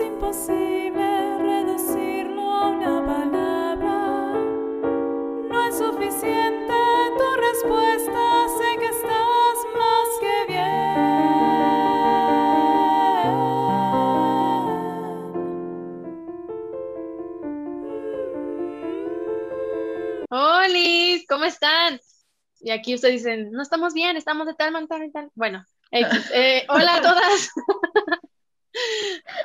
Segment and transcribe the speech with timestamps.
[0.00, 4.34] imposible reducirlo a una palabra.
[5.48, 6.74] No es suficiente
[7.18, 10.90] tu respuesta, sé que estás más que bien.
[20.30, 21.24] ¡Hola!
[21.28, 22.00] ¿Cómo están?
[22.60, 25.30] Y aquí ustedes dicen, no estamos bien, estamos de tal, tal y tal.
[25.34, 25.64] Bueno.
[25.92, 27.50] Eh, hola a todas.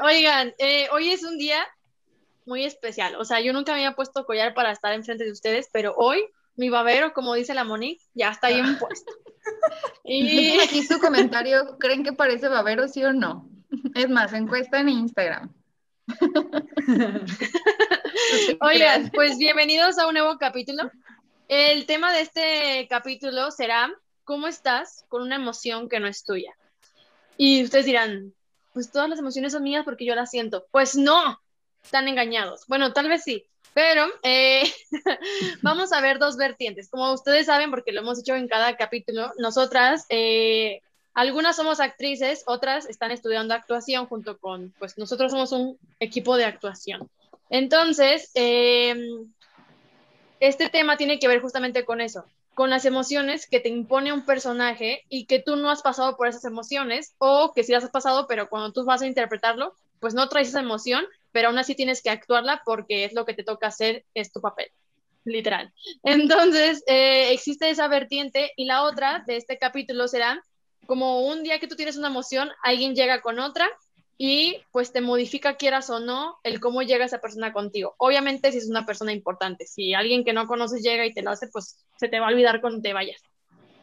[0.03, 1.65] Oigan, eh, hoy es un día
[2.45, 3.15] muy especial.
[3.15, 6.23] O sea, yo nunca me había puesto collar para estar enfrente de ustedes, pero hoy
[6.55, 9.11] mi babero, como dice la Monique, ya está bien puesto.
[10.03, 13.47] Y aquí su comentario, ¿creen que parece babero, sí o no?
[13.93, 15.53] Es más, encuesta en Instagram.
[18.61, 20.89] Oigan, pues bienvenidos a un nuevo capítulo.
[21.47, 23.91] El tema de este capítulo será
[24.23, 26.55] ¿cómo estás con una emoción que no es tuya?
[27.37, 28.33] Y ustedes dirán,
[28.75, 30.67] pues todas las emociones son mías porque yo las siento.
[30.69, 31.39] Pues no,
[31.81, 32.67] están engañados.
[32.67, 34.63] Bueno, tal vez sí, pero eh,
[35.61, 36.89] vamos a ver dos vertientes.
[36.89, 40.81] Como ustedes saben, porque lo hemos hecho en cada capítulo, nosotras, eh,
[41.13, 46.43] algunas somos actrices, otras están estudiando actuación junto con, pues nosotros somos un equipo de
[46.43, 47.09] actuación.
[47.49, 48.93] Entonces, eh,
[50.41, 54.25] este tema tiene que ver justamente con eso, con las emociones que te impone un
[54.25, 57.91] personaje y que tú no has pasado por esas emociones o que sí las has
[57.91, 61.75] pasado, pero cuando tú vas a interpretarlo, pues no traes esa emoción, pero aún así
[61.75, 64.71] tienes que actuarla porque es lo que te toca hacer, es tu papel,
[65.25, 65.73] literal.
[66.03, 70.41] Entonces, eh, existe esa vertiente y la otra de este capítulo será
[70.87, 73.67] como un día que tú tienes una emoción, alguien llega con otra
[74.17, 77.95] y pues te modifica quieras o no el cómo llega esa persona contigo.
[77.97, 81.31] Obviamente si es una persona importante, si alguien que no conoces llega y te lo
[81.31, 83.21] hace, pues se te va a olvidar cuando te vayas.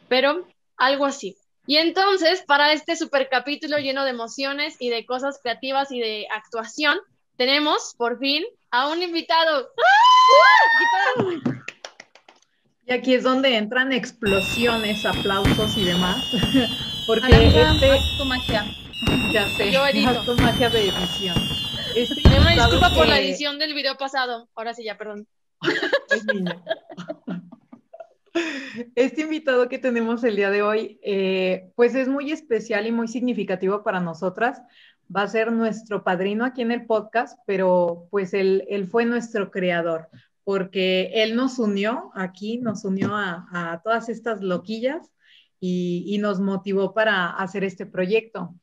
[0.09, 1.37] Pero algo así.
[1.65, 6.27] Y entonces, para este super capítulo lleno de emociones y de cosas creativas y de
[6.29, 6.99] actuación,
[7.37, 9.69] tenemos por fin a un invitado.
[9.77, 11.53] ¡Ah!
[12.85, 16.17] Y aquí es donde entran explosiones, aplausos y demás.
[17.07, 17.99] Porque este...
[18.17, 18.65] tu magia.
[19.31, 20.35] Ya sé, Yo edito.
[20.37, 21.35] magia de edición.
[21.95, 24.49] Este disculpa por la edición del video pasado.
[24.55, 25.27] Ahora sí, ya, perdón.
[26.09, 26.63] Es niño.
[28.95, 33.07] Este invitado que tenemos el día de hoy, eh, pues es muy especial y muy
[33.07, 34.61] significativo para nosotras.
[35.15, 39.51] Va a ser nuestro padrino aquí en el podcast, pero pues él, él fue nuestro
[39.51, 40.09] creador,
[40.43, 45.11] porque él nos unió aquí, nos unió a, a todas estas loquillas
[45.59, 48.55] y, y nos motivó para hacer este proyecto.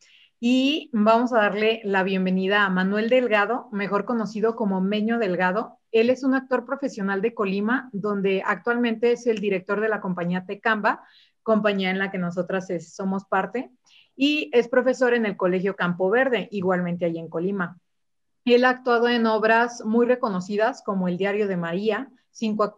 [0.43, 5.79] Y vamos a darle la bienvenida a Manuel Delgado, mejor conocido como Meño Delgado.
[5.93, 10.47] Él es un actor profesional de Colima, donde actualmente es el director de la compañía
[10.47, 11.03] Tecamba,
[11.43, 13.71] compañía en la que nosotras es- somos parte,
[14.17, 17.79] y es profesor en el Colegio Campo Verde, igualmente allí en Colima.
[18.47, 22.77] Él ha actuado en obras muy reconocidas como El Diario de María, Cinco,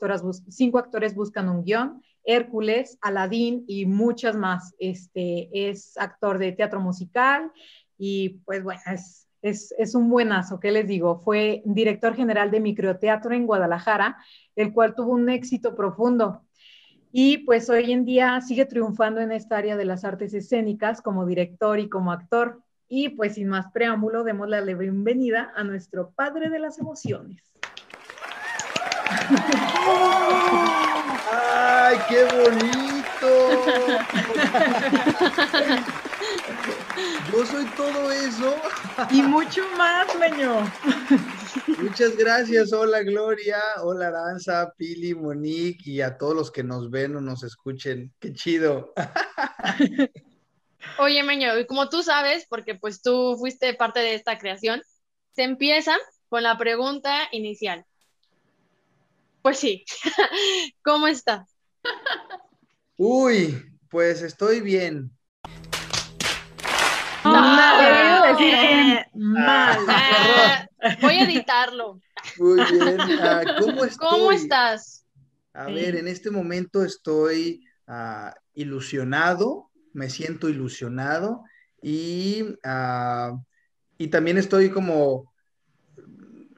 [0.49, 4.75] cinco actores buscan un guion, Hércules, Aladín y muchas más.
[4.78, 7.50] Este, es actor de teatro musical
[7.99, 11.19] y pues bueno, es, es, es un buenazo, ¿qué les digo?
[11.19, 14.16] Fue director general de microteatro en Guadalajara,
[14.56, 16.43] el cual tuvo un éxito profundo.
[17.15, 21.27] Y pues hoy en día sigue triunfando en esta área de las artes escénicas como
[21.27, 22.62] director y como actor.
[22.88, 27.43] Y pues sin más preámbulo, démosle la bienvenida a nuestro padre de las emociones.
[31.92, 33.28] ¡Ay, qué bonito!
[37.30, 38.56] Yo soy todo eso.
[39.10, 40.72] Y mucho más, Meño.
[41.78, 42.72] Muchas gracias.
[42.72, 43.58] Hola, Gloria.
[43.82, 48.10] Hola, Aranza, Pili, Monique y a todos los que nos ven o nos escuchen.
[48.19, 48.94] Qué chido.
[50.98, 54.82] Oye, Meño, y como tú sabes, porque pues tú fuiste parte de esta creación,
[55.32, 55.94] se empieza
[56.31, 57.84] con la pregunta inicial.
[59.42, 59.84] Pues sí,
[60.82, 61.51] ¿cómo estás?
[62.97, 65.10] Uy, pues estoy bien.
[68.32, 69.78] Decir eh, mal.
[71.00, 72.00] voy a editarlo.
[72.38, 73.00] Muy bien.
[73.20, 74.08] Ah, ¿Cómo estoy?
[74.11, 75.06] ¿Cómo estás?
[75.55, 81.44] A ver, en este momento estoy ah, ilusionado, me siento ilusionado
[81.82, 83.37] y, ah,
[83.99, 85.32] y también estoy como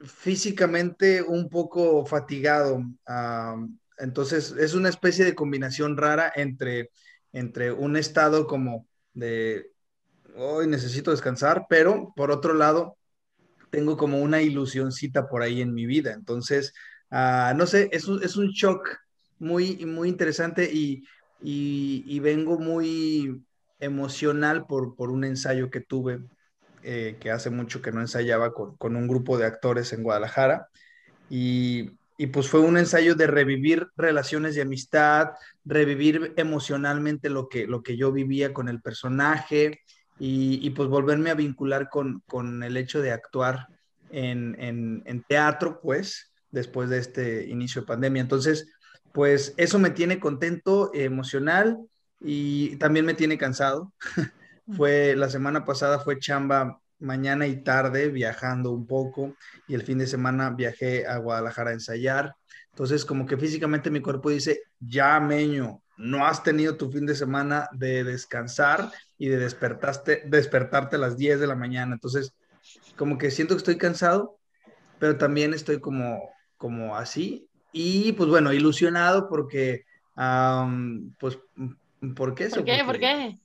[0.05, 2.83] físicamente un poco fatigado.
[3.97, 6.91] Entonces es una especie de combinación rara entre,
[7.31, 9.71] entre un estado como de,
[10.35, 12.97] hoy necesito descansar, pero por otro lado,
[13.69, 16.13] tengo como una ilusioncita por ahí en mi vida.
[16.13, 16.73] Entonces,
[17.11, 18.89] ah, no sé, es un, es un shock
[19.39, 21.03] muy, muy interesante y,
[21.41, 23.43] y- vengo muy
[23.79, 26.19] emocional por, por un ensayo que tuve
[26.83, 30.69] eh, que hace mucho que no ensayaba con, con, un grupo de actores en Guadalajara.
[31.29, 35.31] Y, y, pues fue un ensayo de revivir relaciones de amistad,
[35.65, 39.81] revivir emocionalmente lo que, lo que yo vivía con el personaje
[40.19, 43.67] y, y pues volverme a vincular con, con el hecho de actuar
[44.11, 48.21] en, en, teatro, pues, después de este inicio de pandemia.
[48.21, 48.71] Entonces,
[49.11, 51.77] pues eso me tiene contento, emocional
[52.21, 53.93] y también me tiene cansado.
[54.75, 59.35] Fue la semana pasada fue chamba mañana y tarde viajando un poco
[59.67, 62.35] y el fin de semana viajé a Guadalajara a ensayar.
[62.71, 67.15] Entonces, como que físicamente mi cuerpo dice, ya meño, no has tenido tu fin de
[67.15, 71.93] semana de descansar y de despertaste, despertarte a las 10 de la mañana.
[71.93, 72.33] Entonces,
[72.97, 74.37] como que siento que estoy cansado,
[74.99, 77.47] pero también estoy como, como así.
[77.71, 79.85] Y pues bueno, ilusionado porque,
[80.17, 81.37] um, pues,
[82.15, 82.57] ¿por qué eso?
[82.57, 82.83] ¿Por qué?
[82.85, 83.39] ¿Por qué?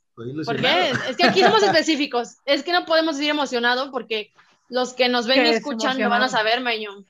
[0.45, 0.91] ¿Por qué?
[1.09, 2.39] Es que aquí somos específicos.
[2.45, 4.33] Es que no podemos decir emocionado porque
[4.69, 7.05] los que nos ven y escuchan lo van a saber, Meño.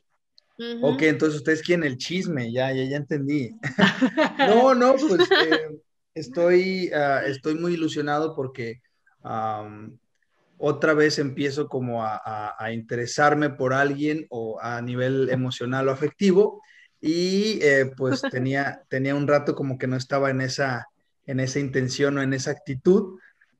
[0.83, 3.51] Ok, entonces ustedes quieren el chisme, ya, ya, ya entendí.
[4.39, 5.81] no, no, pues eh,
[6.15, 8.83] estoy, uh, estoy muy ilusionado porque
[9.25, 9.97] um,
[10.59, 15.93] otra vez empiezo como a, a, a, interesarme por alguien o a nivel emocional o
[15.93, 16.61] afectivo
[17.01, 20.87] y eh, pues tenía, tenía un rato como que no estaba en esa
[21.31, 23.19] en esa intención o en esa actitud.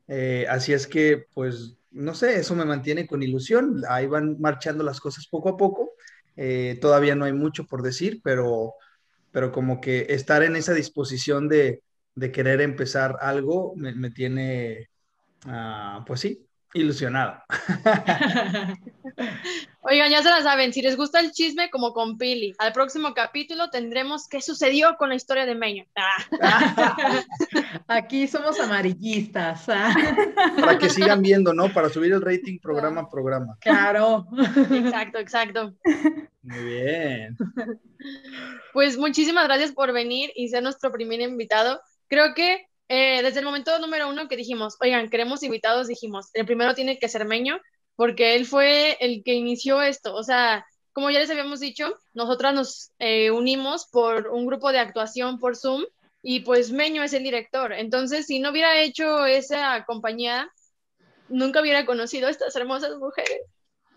[0.09, 3.83] Eh, así es que, pues, no sé, eso me mantiene con ilusión.
[3.89, 5.93] Ahí van marchando las cosas poco a poco.
[6.37, 8.75] Eh, todavía no hay mucho por decir, pero,
[9.31, 11.83] pero como que estar en esa disposición de,
[12.17, 14.89] de querer empezar algo me, me tiene,
[15.47, 16.45] uh, pues sí,
[16.75, 17.43] ilusionado.
[19.83, 23.15] Oigan, ya se la saben, si les gusta el chisme, como con Pili, al próximo
[23.15, 25.87] capítulo tendremos qué sucedió con la historia de Meño.
[25.97, 26.97] Ah.
[27.89, 29.65] Aquí somos amarillistas.
[29.69, 29.95] Ah.
[30.61, 31.73] Para que sigan viendo, ¿no?
[31.73, 33.57] Para subir el rating programa a programa.
[33.61, 34.27] Claro.
[34.71, 35.75] Exacto, exacto.
[36.43, 37.39] Muy bien.
[38.75, 41.81] Pues muchísimas gracias por venir y ser nuestro primer invitado.
[42.09, 46.45] Creo que eh, desde el momento número uno que dijimos, oigan, queremos invitados, dijimos, el
[46.45, 47.61] primero tiene que ser Meño,
[48.01, 50.15] porque él fue el que inició esto.
[50.15, 50.65] O sea,
[50.95, 55.55] como ya les habíamos dicho, nosotras nos eh, unimos por un grupo de actuación por
[55.55, 55.85] Zoom
[56.23, 57.75] y pues Meño es el director.
[57.75, 60.51] Entonces, si no hubiera hecho esa compañía,
[61.29, 63.43] nunca hubiera conocido a estas hermosas mujeres.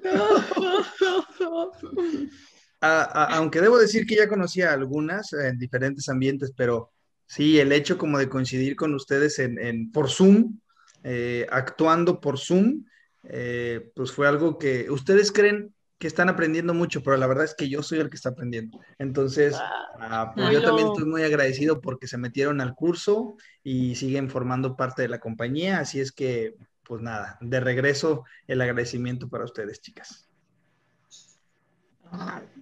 [2.81, 6.91] a, a, aunque debo decir que ya conocía algunas en diferentes ambientes, pero
[7.25, 10.59] Sí, el hecho como de coincidir con ustedes en, en por Zoom,
[11.05, 12.83] eh, actuando por Zoom,
[13.24, 17.56] eh, pues fue algo que ustedes creen que están aprendiendo mucho, pero la verdad es
[17.56, 18.78] que yo soy el que está aprendiendo.
[18.98, 24.30] Entonces, ah, pues yo también estoy muy agradecido porque se metieron al curso y siguen
[24.30, 29.46] formando parte de la compañía, así es que, pues nada, de regreso el agradecimiento para
[29.46, 30.28] ustedes, chicas.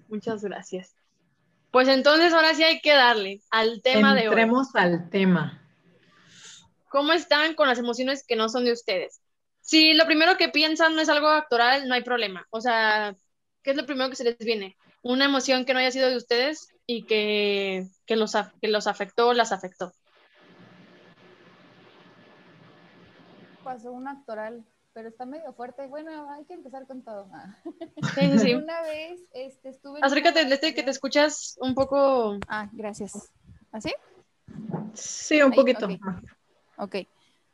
[0.08, 0.96] Muchas gracias.
[1.72, 4.28] Pues entonces ahora sí hay que darle al tema de hoy.
[4.28, 5.62] Entremos al tema.
[6.90, 9.21] ¿Cómo están con las emociones que no son de ustedes?
[9.62, 12.46] Si lo primero que piensan no es algo actoral, no hay problema.
[12.50, 13.16] O sea,
[13.64, 14.78] ¿qué es lo primero que se les viene?
[15.02, 19.30] Una emoción que no haya sido de ustedes y que, que, los, que los afectó
[19.30, 19.94] o las afectó.
[23.64, 25.88] Pasó un actoral pero está medio fuerte.
[25.88, 27.30] Bueno, hay que empezar con todo.
[27.34, 27.58] Ah.
[28.16, 28.54] Sí, sí.
[28.56, 30.00] Una vez este, estuve.
[30.02, 32.38] Acércate de este que te escuchas un poco.
[32.48, 33.32] Ah, gracias.
[33.72, 33.94] ¿Así?
[34.94, 35.88] Sí, un Ahí, poquito.
[36.78, 37.08] Okay.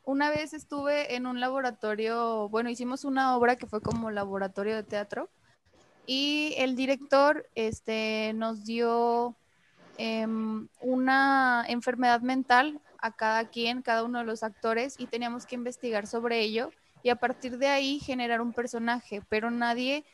[0.08, 4.84] Una vez estuve en un laboratorio, bueno, hicimos una obra que fue como laboratorio de
[4.84, 5.30] teatro
[6.06, 9.36] y el director este, nos dio
[9.98, 10.26] eh,
[10.80, 16.08] una enfermedad mental a cada quien, cada uno de los actores y teníamos que investigar
[16.08, 16.72] sobre ello
[17.04, 20.06] y a partir de ahí generar un personaje, pero nadie,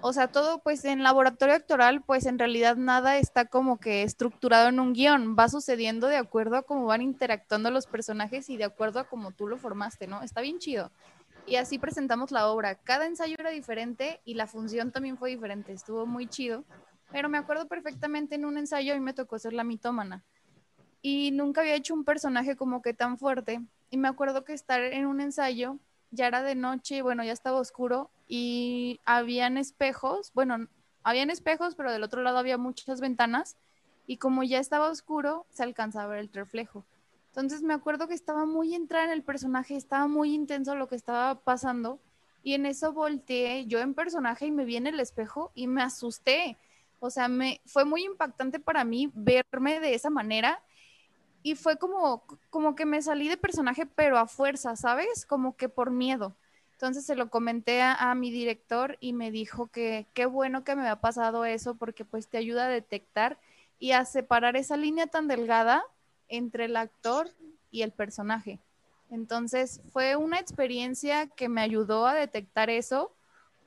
[0.00, 4.68] o sea, todo pues en laboratorio actoral, pues en realidad nada está como que estructurado
[4.68, 8.64] en un guion, va sucediendo de acuerdo a cómo van interactuando los personajes y de
[8.64, 10.22] acuerdo a cómo tú lo formaste, ¿no?
[10.22, 10.90] Está bien chido.
[11.46, 12.74] Y así presentamos la obra.
[12.74, 16.64] Cada ensayo era diferente y la función también fue diferente, estuvo muy chido.
[17.12, 20.24] Pero me acuerdo perfectamente en un ensayo mí me tocó ser la mitómana.
[21.02, 23.60] Y nunca había hecho un personaje como que tan fuerte.
[23.90, 25.78] Y me acuerdo que estar en un ensayo
[26.16, 30.66] ya era de noche, bueno, ya estaba oscuro y habían espejos, bueno,
[31.04, 33.56] habían espejos, pero del otro lado había muchas ventanas
[34.08, 36.84] y como ya estaba oscuro, se alcanzaba el reflejo.
[37.28, 40.96] Entonces me acuerdo que estaba muy entrada en el personaje, estaba muy intenso lo que
[40.96, 42.00] estaba pasando
[42.42, 45.82] y en eso volteé yo en personaje y me vi en el espejo y me
[45.82, 46.56] asusté.
[46.98, 50.62] O sea, me fue muy impactante para mí verme de esa manera
[51.46, 55.24] y fue como, como que me salí de personaje, pero a fuerza, ¿sabes?
[55.24, 56.34] Como que por miedo.
[56.72, 60.80] Entonces se lo comenté a, mi director y me dijo que qué bueno que me
[60.80, 63.38] había pasado eso porque pues te ayuda a detectar
[63.78, 65.84] y a separar esa línea tan delgada
[66.26, 67.30] entre el actor
[67.70, 68.58] y el personaje.
[69.08, 73.12] Entonces fue una experiencia que me ayudó a detectar eso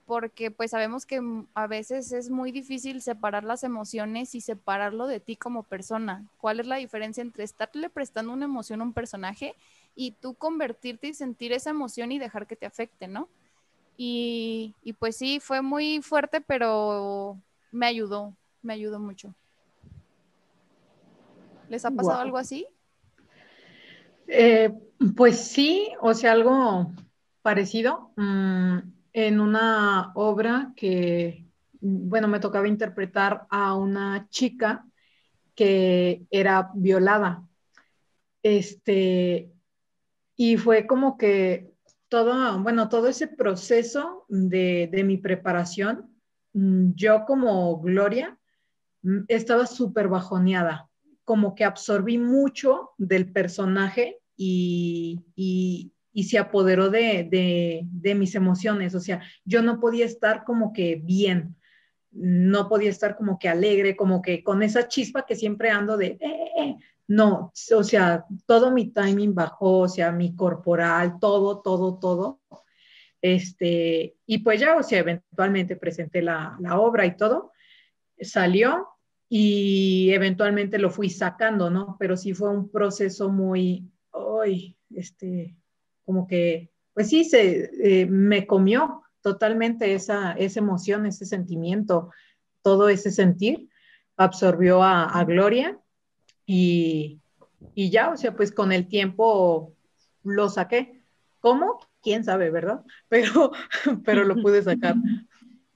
[0.10, 1.22] porque pues sabemos que
[1.54, 6.26] a veces es muy difícil separar las emociones y separarlo de ti como persona.
[6.40, 9.54] ¿Cuál es la diferencia entre estarle prestando una emoción a un personaje
[9.94, 13.30] y tú convertirte y sentir esa emoción y dejar que te afecte, ¿no?
[13.98, 17.38] Y, pues sí, fue muy fuerte, pero
[17.72, 19.36] me ayudó, me ayudó mucho.
[21.70, 22.66] ¿Les ha pasado algo así?
[24.26, 24.74] Eh,
[25.16, 26.92] pues sí, o sea, algo
[27.44, 28.10] parecido.
[28.16, 28.80] Mm,
[29.28, 31.46] en una obra que,
[31.82, 34.86] bueno, me tocaba interpretar a una chica
[35.56, 37.46] que era violada.
[38.42, 39.52] Este,
[40.38, 41.74] y fue como que
[42.08, 46.10] todo, bueno, todo ese proceso de, mi preparación,
[46.54, 48.40] mm, yo como Gloria
[49.02, 50.90] mm, estaba súper bajoneada,
[51.26, 57.86] como que absorbí mucho del personaje y, se apoderó de,
[58.16, 61.56] mis emociones, o sea, yo no podía estar como que bien,
[62.12, 66.08] no podía estar como que alegre, como que con esa chispa que siempre ando de,
[66.08, 71.62] eh, eh, eh, no, o sea, todo mi timing bajó, o sea, mi corporal, todo,
[71.62, 72.40] todo, todo.
[73.22, 77.52] Este, y pues ya, o sea, eventualmente presenté la, obra y todo,
[78.22, 78.88] salió
[79.28, 81.98] y eventualmente lo fui sacando, ¿no?
[82.00, 85.56] Pero sí fue un proceso muy, hoy, este,
[86.10, 92.10] como que, pues sí, se, eh, me comió totalmente esa, esa emoción, ese sentimiento,
[92.64, 93.70] todo ese sentir,
[94.18, 95.80] absorbió a Gloria
[96.48, 97.22] y,
[97.76, 99.76] ya, o sea, pues con el tiempo
[100.24, 101.00] lo saqué.
[101.42, 101.78] ¿Cómo?
[102.02, 102.84] ¿Quién sabe, verdad?
[103.08, 103.52] Pero,
[104.04, 104.96] pero lo pude sacar.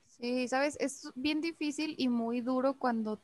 [0.08, 3.22] Sí, sabes, es bien difícil y muy duro cuando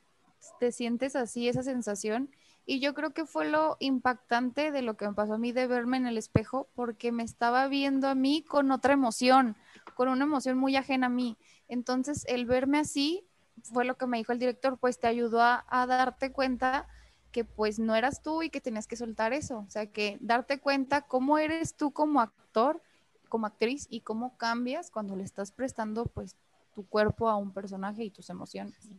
[0.60, 2.30] te sientes así, esa sensación.
[2.70, 5.66] Y yo creo que fue lo impactante de lo que me pasó a mí de
[5.66, 9.58] verme en el espejo, porque me estaba viendo a mí con otra emoción,
[9.96, 11.36] con una emoción muy ajena a mí.
[11.68, 13.26] Entonces, el verme así
[13.64, 16.88] fue lo que me dijo el director, pues te ayudó a, darte cuenta
[17.32, 19.66] que pues no eras tú y que tenías que soltar eso.
[19.68, 22.84] O sea, que darte cuenta cómo eres tú como actor,
[23.30, 26.36] como actriz y cómo cambias cuando le estás prestando pues
[26.76, 28.92] tu cuerpo a un personaje y tus emociones.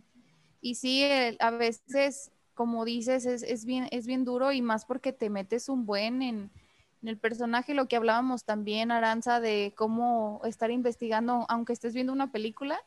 [0.60, 1.04] Y sí,
[1.38, 5.86] a veces, como dices, es, bien, es bien duro y más porque te metes un
[5.86, 6.50] buen en,
[7.00, 12.12] en el personaje, lo que hablábamos también, Aranza, de cómo estar investigando, aunque estés viendo
[12.12, 12.78] una película,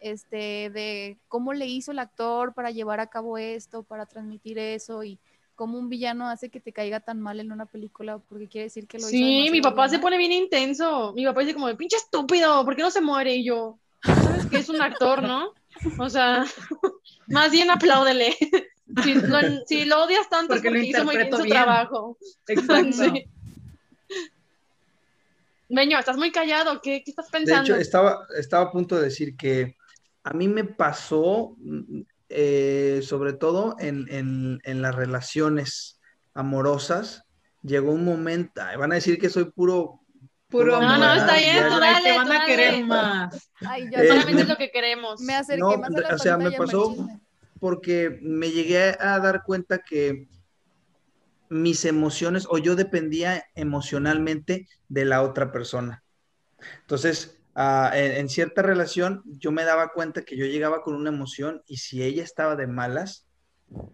[0.00, 5.04] este, de cómo le hizo el actor para llevar a cabo esto, para transmitir eso
[5.04, 5.18] y
[5.56, 8.86] cómo un villano hace que te caiga tan mal en una película porque quiere decir
[8.86, 9.44] que lo sí, hizo.
[9.44, 11.12] Sí, mi papá se pone bien intenso.
[11.12, 13.34] Mi papá dice como, pinche estúpido, ¿por qué no se muere?
[13.36, 15.52] Y yo, sabes que es un actor, ¿no?
[15.98, 16.46] O sea,
[17.26, 18.34] más bien apláudele.
[19.66, 22.18] Si lo, odias tanto porque es porque hizo muy bien su trabajo.
[22.46, 23.14] Exacto.
[25.68, 27.62] Meño, estás muy callado, ¿qué, ¿qué, estás pensando?
[27.62, 29.76] De hecho, estaba, estaba a punto de decir que
[30.22, 31.56] a mí me pasó,
[32.28, 35.98] eh, sobre todo en, las relaciones
[36.34, 37.24] amorosas,
[37.62, 40.00] llegó un momento, van a decir que soy puro...
[40.48, 43.50] Puro no, no, está bien, dale, te van a querer más.
[43.66, 45.22] Ay, yo solamente es lo que queremos.
[45.22, 46.94] Me acerqué más a la O sea, me pasó
[47.62, 50.26] porque me llegué a dar cuenta que
[51.48, 56.02] mis emociones o yo dependía emocionalmente de la otra persona.
[56.80, 61.62] Entonces, Ah, en, cierta relación yo me daba cuenta que yo llegaba con una emoción
[61.66, 63.26] y si ella estaba de malas,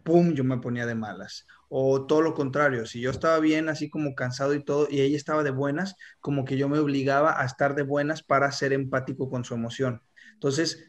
[0.05, 1.47] ¡pum!, yo me ponía de malas.
[1.69, 5.17] O todo lo contrario, si yo estaba bien, así como cansado y todo, y ella
[5.17, 9.29] estaba de buenas, como que yo me obligaba a estar de buenas para ser empático
[9.29, 10.03] con su emoción.
[10.35, 10.85] Entonces,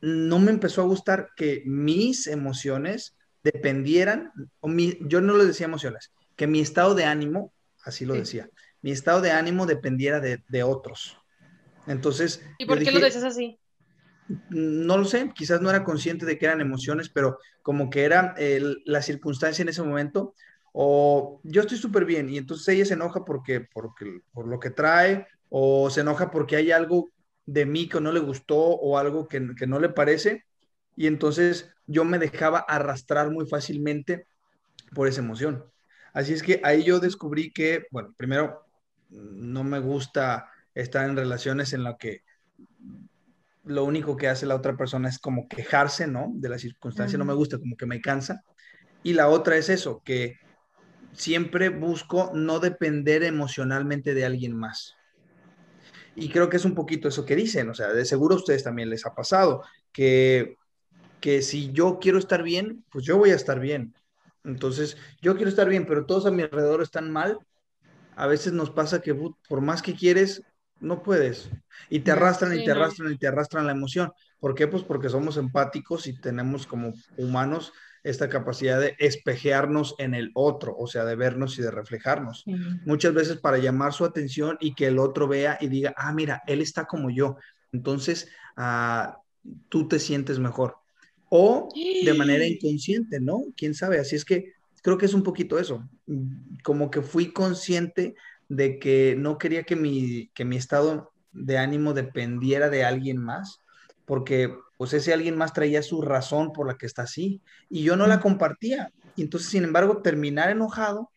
[0.00, 5.66] no me empezó a gustar que mis emociones dependieran, o mi, yo no lo decía
[5.66, 7.52] emociones, que mi estado de ánimo,
[7.84, 8.48] así lo decía,
[8.82, 11.16] mi estado de ánimo dependiera de, de otros.
[11.86, 12.44] Entonces.
[12.58, 13.58] ¿Y por qué lo dices así?
[14.50, 18.34] No lo sé, quizás no era consciente de que eran emociones, pero como que era
[18.84, 20.34] la circunstancia en ese momento,
[20.72, 24.70] o yo estoy súper bien y entonces ella se enoja porque, porque, por lo que
[24.70, 27.10] trae, o se enoja porque hay algo
[27.48, 30.44] de mí que no le gustó o algo que, que no le parece,
[30.96, 34.26] y entonces yo me dejaba arrastrar muy fácilmente
[34.94, 35.64] por esa emoción.
[36.12, 38.66] Así es que ahí yo descubrí que, bueno, primero,
[39.08, 42.22] no me gusta estar en relaciones en las que
[43.64, 46.30] lo único que hace la otra persona es como quejarse, ¿no?
[46.34, 48.42] De la circunstancia, no me gusta, como que me cansa.
[49.02, 50.36] Y la otra es eso, que
[51.12, 54.97] siempre busco no depender emocionalmente de alguien más.
[56.20, 58.64] Y creo que es un poquito eso que dicen, o sea, de seguro a ustedes
[58.64, 60.56] también les ha pasado, que,
[61.20, 63.94] que si yo quiero estar bien, pues yo voy a estar bien.
[64.42, 67.38] Entonces, yo quiero estar bien, pero todos a mi alrededor están mal.
[68.16, 70.42] A veces nos pasa que por más que quieres,
[70.80, 71.50] no puedes.
[71.88, 74.10] Y te arrastran y te arrastran y te arrastran la emoción.
[74.40, 74.66] ¿Por qué?
[74.66, 77.72] Pues porque somos empáticos y tenemos como humanos
[78.08, 82.44] esta capacidad de espejearnos en el otro, o sea, de vernos y de reflejarnos.
[82.84, 86.42] Muchas veces para llamar su atención y que el otro vea y diga, ah, mira,
[86.46, 87.36] él está como yo.
[87.72, 89.20] Entonces, ah,
[89.68, 90.76] tú te sientes mejor.
[91.28, 93.42] O de manera inconsciente, ¿no?
[93.56, 93.98] ¿Quién sabe?
[93.98, 95.86] Así es que creo que es un poquito eso.
[96.62, 98.14] Como que fui consciente
[98.48, 103.60] de que no quería que mi, que mi estado de ánimo dependiera de alguien más,
[104.06, 107.96] porque pues ese alguien más traía su razón por la que está así y yo
[107.96, 108.92] no la compartía.
[109.16, 111.10] Y entonces, sin embargo, terminar enojado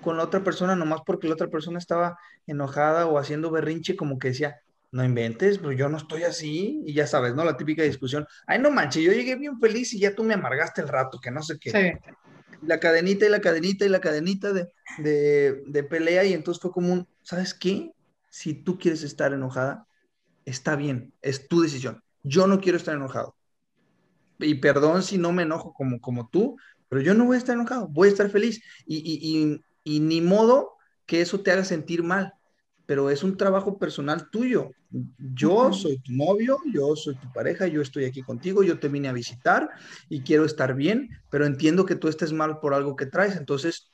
[0.00, 4.18] con la otra persona nomás porque la otra persona estaba enojada o haciendo berrinche, como
[4.18, 4.56] que decía,
[4.90, 7.44] no inventes, pero yo no estoy así, y ya sabes, ¿no?
[7.44, 10.80] La típica discusión, ay, no manches, yo llegué bien feliz y ya tú me amargaste
[10.80, 11.98] el rato, que no sé qué.
[12.62, 14.68] La cadenita y la cadenita y la cadenita de,
[14.98, 17.92] de, de pelea, y entonces fue como un, ¿sabes qué?
[18.30, 19.86] Si tú quieres estar enojada,
[20.46, 23.36] está bien, es tu decisión yo no quiero estar enojado.
[24.40, 26.56] Y perdón si no me enojo como, como tú,
[26.88, 28.62] pero yo no voy a estar enojado, voy a estar feliz.
[28.86, 30.72] Y, ni modo
[31.06, 32.32] que eso te haga sentir mal,
[32.86, 34.70] pero es un trabajo personal tuyo.
[35.18, 39.08] Yo soy tu novio, yo soy tu pareja, yo estoy aquí contigo, yo te vine
[39.08, 39.68] a visitar
[40.08, 43.90] y quiero estar bien, pero entiendo que tú estés mal por algo que traes, entonces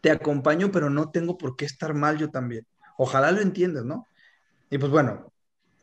[0.00, 2.66] te acompaño, pero no tengo por qué estar mal yo también.
[2.96, 4.06] Ojalá lo entiendas, ¿no?
[4.70, 5.32] Y pues bueno,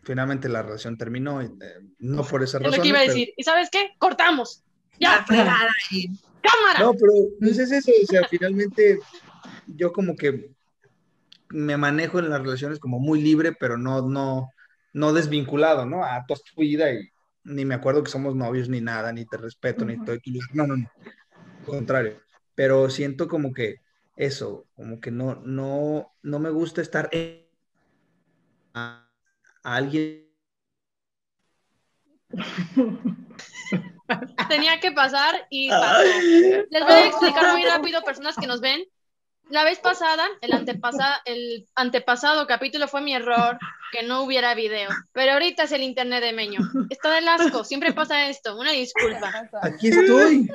[0.05, 2.73] finalmente la relación terminó, y, eh, no por esa razón.
[2.73, 3.33] Es lo que iba a decir.
[3.35, 3.91] ¿Y sabes qué?
[3.97, 4.63] Cortamos.
[4.99, 5.25] Ya.
[5.27, 6.79] Cámara.
[6.79, 8.99] No, pero no es eso, o sea, finalmente
[9.65, 10.51] yo como que
[11.49, 14.51] me manejo en las relaciones como muy libre, pero no, no,
[14.93, 16.05] no desvinculado, ¿no?
[16.05, 17.09] A toda tu vida y
[17.43, 20.17] ni me acuerdo que somos novios ni nada, ni te respeto, ni todo.
[20.53, 20.91] No, no, no.
[21.59, 22.19] Al contrario.
[22.53, 23.81] Pero siento como que
[24.15, 27.45] eso, como que no, no, no me gusta estar en
[29.65, 30.25] alguien.
[34.49, 36.03] Tenía que pasar y pasó.
[36.69, 38.83] Les voy a explicar muy rápido, personas que nos ven.
[39.49, 43.59] La vez pasada, el, antepasado, el antepasado capítulo fue mi error,
[43.91, 44.89] que no hubiera video.
[45.11, 46.59] Pero ahorita es el internet de Meño.
[46.89, 48.57] Está del asco, siempre pasa esto.
[48.57, 49.47] Una disculpa.
[49.61, 50.49] Aquí estoy.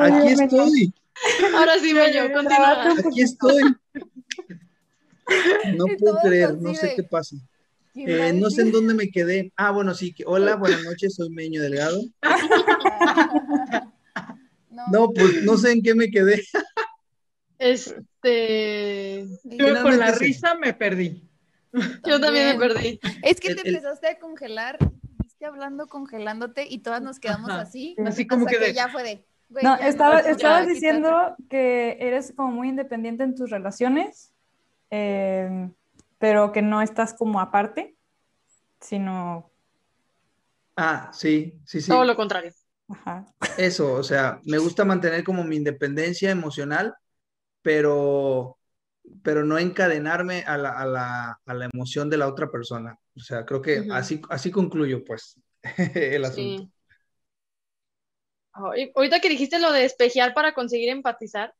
[0.00, 0.92] Aquí estoy.
[1.54, 2.92] Ahora sí, Meño, continúa.
[3.06, 3.62] Aquí estoy.
[5.76, 7.36] No puedo creer, no sé qué pasa.
[7.94, 9.52] Eh, no sé en dónde me quedé.
[9.56, 10.14] Ah, bueno, sí.
[10.26, 12.00] Hola, buenas noches, soy Meño Delgado.
[14.92, 15.10] no.
[15.10, 16.44] pues no sé en qué me quedé.
[17.58, 19.26] este.
[19.44, 21.24] Yo con la risa me perdí.
[22.06, 23.00] Yo también me perdí.
[23.22, 27.96] Es que te empezaste a congelar, estuviste hablando congelándote y todas nos quedamos así.
[28.06, 29.26] Así como que, ya fue de.
[29.62, 34.32] no, estaba, estabas diciendo que eres como muy independiente en tus relaciones
[34.90, 35.74] Em,
[36.18, 37.96] pero que no estás como aparte,
[38.80, 39.50] sino...
[40.76, 41.90] Ah, sí, sí, sí.
[41.90, 42.52] Todo lo contrario.
[43.56, 46.94] Eso, o sea, me gusta mantener como mi independencia emocional,
[47.62, 48.58] pero,
[49.22, 52.96] pero no encadenarme a la, a, la, a la emoción de la otra persona.
[53.16, 55.40] O sea, creo que así, así concluyo, pues,
[55.94, 56.70] el asunto.
[58.52, 61.52] ahorita que dijiste lo de espejear para conseguir empatizar,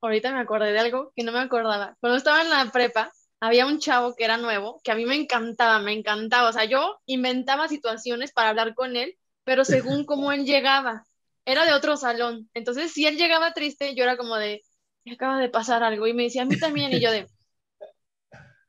[0.00, 1.96] ahorita me acordé de algo que no me acordaba.
[2.00, 5.14] Cuando estaba en la prepa, había un chavo que era nuevo, que a mí me
[5.14, 6.50] encantaba, me encantaba.
[6.50, 11.06] O sea, yo inventaba situaciones para hablar con él, pero según cómo él llegaba.
[11.46, 12.50] Era de otro salón.
[12.54, 14.62] Entonces, si él llegaba triste, yo era como de,
[15.10, 16.06] acaba de pasar algo.
[16.06, 16.92] Y me decía, a mí también.
[16.92, 17.26] Y yo de,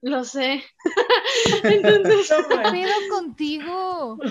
[0.02, 0.64] lo sé.
[1.64, 4.18] Entonces, ¿qué pedo contigo?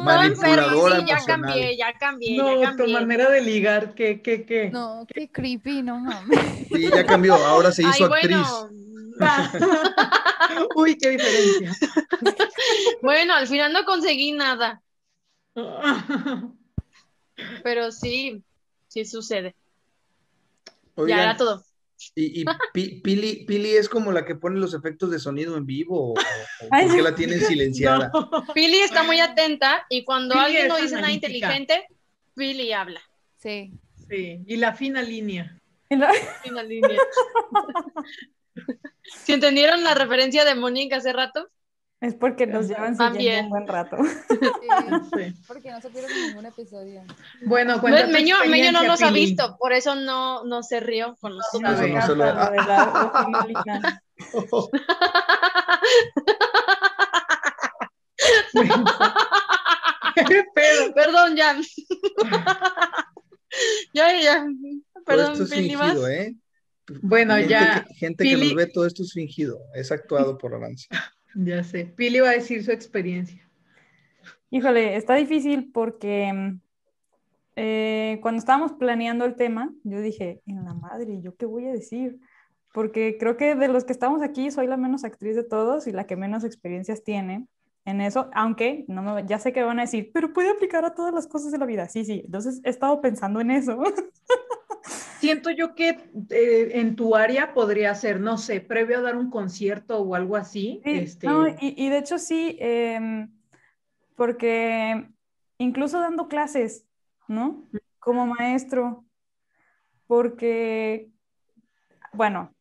[0.00, 2.36] No, pero sí, ya cambié, ya cambié.
[2.36, 2.86] No, ya cambié.
[2.86, 4.70] tu manera de ligar, ¿qué, qué, qué?
[4.70, 6.68] No, qué creepy, no mames.
[6.68, 8.46] Sí, ya cambió, ahora se hizo actriz.
[10.76, 11.72] Uy, qué diferencia.
[13.02, 14.82] bueno, al final no conseguí nada.
[17.62, 18.42] Pero sí,
[18.88, 19.54] sí sucede.
[20.96, 21.64] ya era todo.
[22.14, 26.12] ¿Y, y Pili, Pili, es como la que pone los efectos de sonido en vivo
[26.12, 26.14] o,
[26.70, 28.10] por qué la tienen silenciada?
[28.54, 31.86] Pili está muy atenta y cuando alguien no dice nada inteligente,
[32.34, 33.00] Pili habla.
[33.38, 33.72] Sí.
[34.08, 35.56] Sí, y la fina línea.
[35.88, 36.98] La fina línea.
[39.24, 41.48] ¿Si entendieron la referencia de Mónica hace rato?
[42.00, 43.96] Es porque nos llevan siguiendo un buen rato.
[45.12, 47.02] Sí, Porque no se pierde ningún episodio.
[47.42, 51.78] Bueno, Meño, Meño no nos ha visto, por eso no, no se rió con nosotros.
[60.94, 61.56] Perdón, ya.
[63.92, 64.46] ya, ya.
[65.04, 66.34] Perdón, esto es fingido, ¿eh?
[67.02, 67.86] Bueno, ya.
[67.96, 69.58] gente que nos ve, todo esto es fingido.
[69.74, 70.86] Es actuado por Aranza.
[71.34, 71.86] Ya sé.
[71.96, 73.48] Pili va a decir su experiencia.
[74.50, 76.56] Híjole, está difícil porque
[77.56, 81.72] eh, cuando estábamos planeando el tema, yo dije, en la madre, ¿yo qué voy a
[81.72, 82.18] decir?
[82.72, 85.92] Porque creo que de los que estamos aquí soy la menos actriz de todos y
[85.92, 87.46] la que menos experiencias tiene
[87.84, 90.94] en eso, aunque no me, ya sé que van a decir, pero puede aplicar a
[90.94, 91.88] todas las cosas de la vida.
[91.88, 93.80] Sí, sí, entonces he estado pensando en eso.
[95.20, 95.90] Siento yo que
[96.30, 100.36] eh, en tu área podría ser, no sé, previo a dar un concierto o algo
[100.36, 100.80] así.
[100.84, 101.26] este...
[101.26, 103.28] no, y, y, de hecho sí, eh,
[104.16, 105.08] porque
[105.58, 106.86] incluso dando clases,
[107.28, 107.68] ¿no?
[107.98, 109.04] Como maestro,
[110.06, 111.10] porque,
[112.14, 112.54] bueno,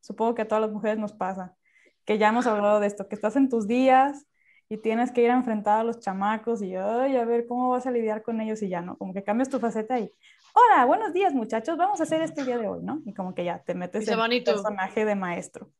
[0.00, 1.56] supongo que a todas las mujeres nos pasa,
[2.04, 4.26] que ya hemos hablado de esto, que estás en tus días
[4.68, 7.86] y tienes que ir a enfrentar a los chamacos y ay, a ver cómo vas
[7.86, 8.96] a lidiar con ellos y ya, ¿no?
[8.98, 10.12] Como que cambias tu faceta y,
[10.56, 13.02] hola, buenos días muchachos, vamos a hacer este día de hoy, ¿no?
[13.04, 15.70] Y como que ya te metes en el personaje de maestro.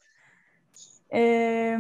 [1.09, 1.79] Eh,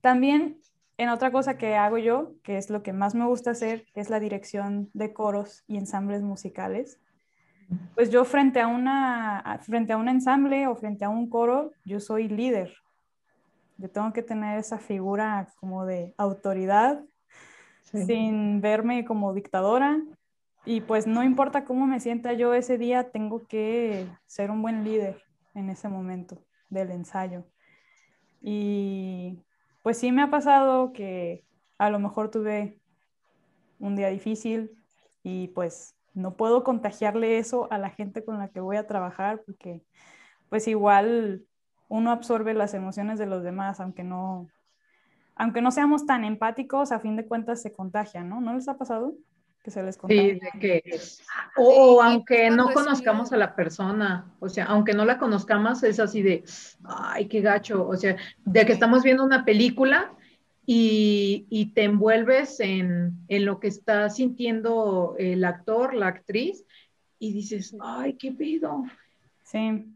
[0.00, 0.60] también
[0.98, 4.10] en otra cosa que hago yo, que es lo que más me gusta hacer, es
[4.10, 6.98] la dirección de coros y ensambles musicales.
[7.94, 12.00] Pues yo frente a, una, frente a un ensamble o frente a un coro, yo
[12.00, 12.74] soy líder.
[13.78, 17.00] Yo tengo que tener esa figura como de autoridad,
[17.82, 20.00] sin verme como dictadora.
[20.66, 24.84] Y pues no importa cómo me sienta yo ese día, tengo que ser un buen
[24.84, 25.22] líder
[25.54, 27.44] en ese momento del ensayo.
[28.40, 29.42] Y
[29.82, 31.44] pues sí me ha pasado que
[31.78, 32.80] a lo mejor tuve
[33.78, 34.70] un día difícil
[35.22, 39.42] y pues no puedo contagiarle eso a la gente con la que voy a trabajar
[39.44, 39.82] porque
[40.48, 41.44] pues igual
[41.88, 44.48] uno absorbe las emociones de los demás, aunque no,
[45.34, 48.40] aunque no seamos tan empáticos, a fin de cuentas se contagian, ¿no?
[48.40, 49.14] ¿No les ha pasado?
[49.64, 50.34] Que se les contagia.
[50.34, 50.82] Sí, que,
[51.56, 56.20] o, aunque no conozcamos a la persona, o sea, aunque no la conozcamos, es así
[56.20, 56.44] de,
[56.84, 60.12] ay, qué gacho, o sea, de que estamos viendo una película
[60.66, 66.66] y, y te envuelves en, en, lo que está sintiendo el actor, la actriz,
[67.18, 68.84] y dices, ay, qué pido.
[69.44, 69.94] Sí,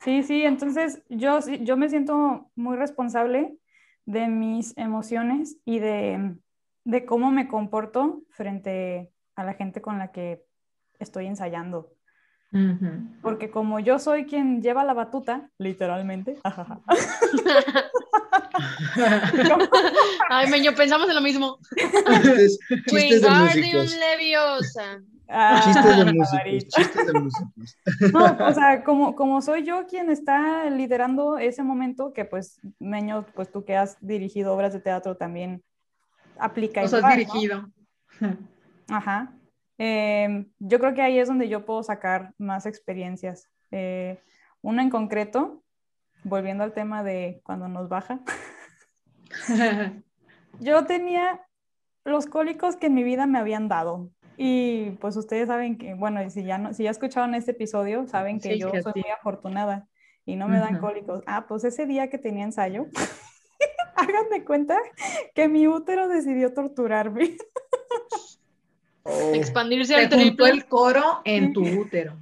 [0.00, 3.56] sí, sí, entonces yo, yo me siento muy responsable
[4.04, 6.36] de mis emociones y de
[6.88, 10.46] de cómo me comporto frente a la gente con la que
[10.98, 11.92] estoy ensayando.
[13.20, 16.38] Porque como yo soy quien lleva la batuta, literalmente.
[20.30, 21.58] Ay, meño, pensamos en lo mismo.
[21.76, 23.94] Chistes, chistes de músicos.
[23.94, 25.02] Leviosa.
[25.28, 27.76] Ah, chistes de músicos, chistes de músicos.
[28.14, 33.26] No, o sea, como, como soy yo quien está liderando ese momento, que pues, Meño,
[33.34, 35.62] pues tú que has dirigido obras de teatro también
[36.38, 36.82] aplica.
[36.82, 37.68] O sea, dirigido.
[38.88, 39.32] Ajá.
[39.78, 43.48] Em, yo creo que ahí es donde yo puedo sacar más experiencias.
[43.70, 44.18] Eh,
[44.60, 45.62] una en concreto,
[46.24, 48.20] volviendo al tema de cuando nos baja.
[50.60, 51.46] yo tenía
[52.04, 54.10] los cólicos que en mi vida me habían dado.
[54.36, 58.40] Y pues ustedes saben que, bueno, si ya, no, si ya escucharon este episodio, saben
[58.40, 59.88] que yo soy muy afortunada
[60.24, 61.22] y no me dan cólicos.
[61.26, 62.86] Ah, pues ese día que tenía ensayo,
[63.98, 64.78] Háganme cuenta
[65.34, 67.36] que mi útero decidió torturarme.
[69.02, 69.32] Oh.
[69.34, 70.50] Expandirse al triple.
[70.50, 72.16] el coro en tu útero.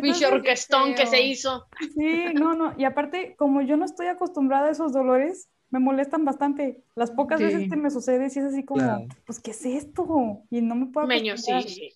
[0.00, 1.66] Bicho orquestón que se hizo.
[1.94, 2.74] Sí, no, no.
[2.78, 6.82] Y aparte, como yo no estoy acostumbrada a esos dolores, me molestan bastante.
[6.94, 10.42] Las pocas veces que me sucede, sí es así como, pues, ¿qué es esto?
[10.50, 11.06] Y no me puedo.
[11.06, 11.92] Meño, sí.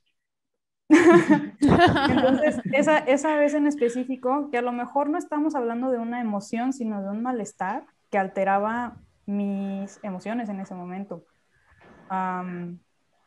[0.89, 6.21] Entonces, esa, esa vez en específico, que a lo mejor no estamos hablando de una
[6.21, 8.97] emoción, sino de un malestar que alteraba
[9.27, 11.25] mis emociones en ese momento.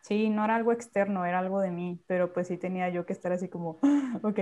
[0.02, 3.14] sí, no era algo externo, era algo de mí, pero pues sí tenía yo que
[3.14, 3.78] estar así como,
[4.24, 4.40] ok,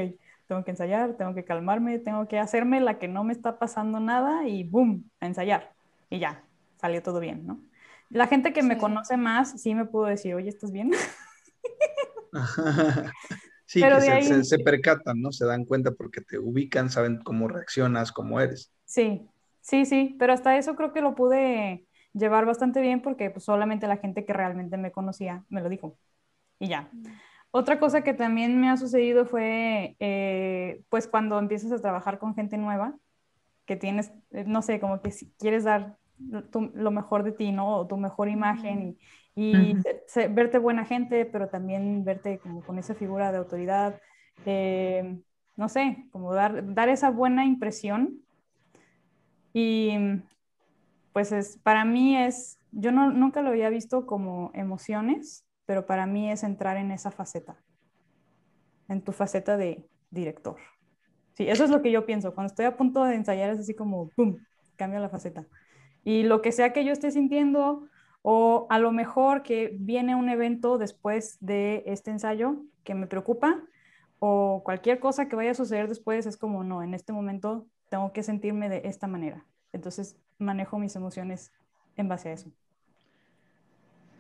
[0.48, 4.00] tengo que ensayar, tengo que calmarme, tengo que hacerme la que no me está pasando
[4.00, 5.74] nada y boom, a ensayar.
[6.10, 6.44] Y ya,
[6.78, 7.60] salió todo bien, ¿no?
[8.10, 10.92] La gente que me conoce más sí me pudo decir, oye, ¿estás bien?
[13.66, 15.32] sí, que se, percatan, ¿no?
[15.32, 18.74] Se dan cuenta porque te ubican, saben cómo reaccionas, cómo eres.
[18.86, 19.28] Sí,
[19.62, 23.88] sí, sí, pero hasta eso creo que lo pude llevar bastante bien porque pues, solamente
[23.88, 25.98] la gente que realmente me conocía me lo dijo.
[26.60, 26.90] Y ya.
[27.52, 32.36] Otra cosa que también me ha sucedido fue, eh, pues cuando empiezas a trabajar con
[32.36, 32.96] gente nueva,
[33.66, 35.98] que tienes, eh, no sé, como que si quieres dar
[36.74, 37.78] lo mejor de ti, ¿no?
[37.78, 38.98] O tu mejor imagen y,
[40.30, 44.02] verte buena gente, pero también verte como con esa figura de autoridad.
[44.46, 45.20] Eh,
[45.56, 48.22] no sé, como dar, dar esa buena impresión.
[49.54, 49.96] Y
[51.14, 56.06] pues es, para mí es, yo no, nunca lo había visto como emociones, pero para
[56.06, 57.58] mí es entrar en esa faceta,
[58.88, 60.58] en tu faceta de director.
[61.34, 62.34] Sí, eso es lo que yo pienso.
[62.34, 64.38] Cuando estoy a punto de ensayar es así como, ¡pum!,
[64.76, 65.46] cambia la faceta.
[66.04, 67.88] Y lo que sea que yo esté sintiendo,
[68.30, 73.64] o a lo mejor que viene un evento después de este ensayo que me preocupa,
[74.20, 78.12] o cualquier cosa que vaya a suceder después, es como, no, en este momento tengo
[78.12, 79.46] que sentirme de esta manera.
[79.72, 81.54] Entonces manejo mis emociones
[81.96, 82.52] en base a eso.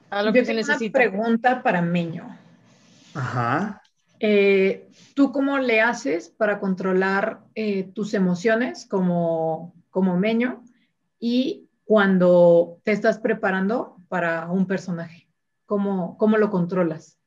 [0.09, 0.99] A lo que se necesita.
[0.99, 2.33] Una pregunta para Meño.
[3.13, 3.81] Ajá.
[4.21, 10.63] Eh, ¿Tú cómo le haces para controlar eh, tus emociones como, como Meño
[11.19, 15.29] y cuando te estás preparando para un personaje?
[15.65, 17.17] ¿Cómo, cómo lo controlas?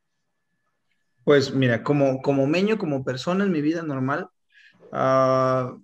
[1.24, 4.28] Pues mira, como, como Meño, como persona en mi vida normal,
[4.92, 5.80] uh,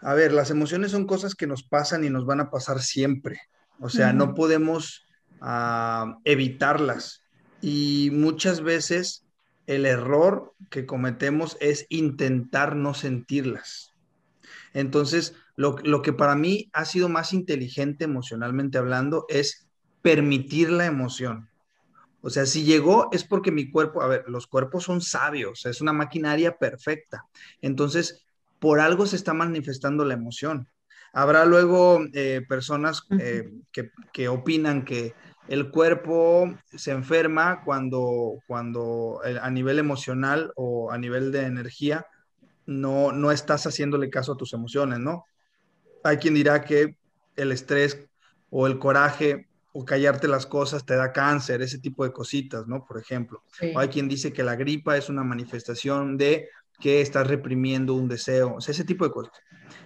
[0.00, 3.40] a ver, las emociones son cosas que nos pasan y nos van a pasar siempre.
[3.80, 5.06] O sea, no podemos
[5.40, 7.22] ah, evitarlas.
[7.60, 9.26] Y muchas veces
[9.66, 13.94] el error que cometemos es intentar no sentirlas.
[14.72, 19.68] Entonces, lo, lo, que para mí ha sido más inteligente emocionalmente hablando es
[20.02, 21.50] permitir la emoción.
[22.20, 25.80] O sea, si llegó es porque mi cuerpo, a ver, los cuerpos son sabios, es
[25.80, 27.24] una maquinaria perfecta.
[27.60, 28.24] Entonces,
[28.60, 30.68] por algo se está manifestando la emoción.
[31.12, 33.50] Habrá luego eh, personas eh,
[34.12, 35.12] que, opinan que
[35.48, 42.06] el cuerpo se enferma cuando, cuando a nivel emocional o a nivel de energía
[42.64, 45.24] no, no estás haciéndole caso a tus emociones, ¿no?
[46.04, 46.96] Hay quien dirá que
[47.36, 47.98] el estrés
[48.50, 52.84] o el coraje o callarte las cosas te da cáncer, ese tipo de cositas, ¿no?
[52.84, 53.42] Por ejemplo.
[53.74, 56.48] O hay quien dice que la gripa es una manifestación de
[56.80, 59.32] que estás reprimiendo un deseo, o sea, ese tipo de cosas.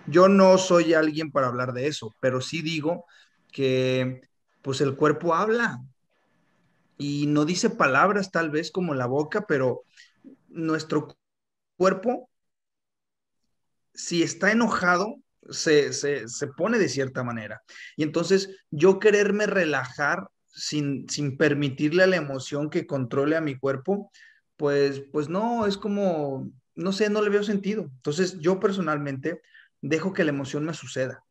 [0.06, 3.04] Yo no soy alguien para hablar de eso, pero sí digo
[3.50, 4.20] que
[4.62, 5.80] pues el cuerpo habla
[6.98, 9.82] y no dice palabras tal vez como la boca, pero
[10.48, 11.16] nuestro
[11.76, 12.30] cuerpo,
[13.94, 15.16] si está enojado,
[15.50, 17.62] se, se, se pone de cierta manera.
[17.96, 23.58] Y entonces yo quererme relajar sin, sin permitirle a la emoción que controle a mi
[23.58, 24.10] cuerpo,
[24.56, 27.82] pues, pues no, es como no sé, no le veo sentido.
[27.82, 29.42] Entonces, yo personalmente
[29.80, 31.24] dejo que la emoción me suceda.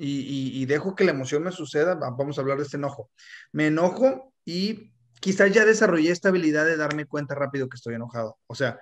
[0.00, 3.10] Y, dejo que la emoción me suceda, vamos a hablar de este enojo.
[3.50, 8.38] Me enojo y quizás ya desarrollé esta habilidad de darme cuenta rápido que estoy enojado.
[8.46, 8.78] O sea,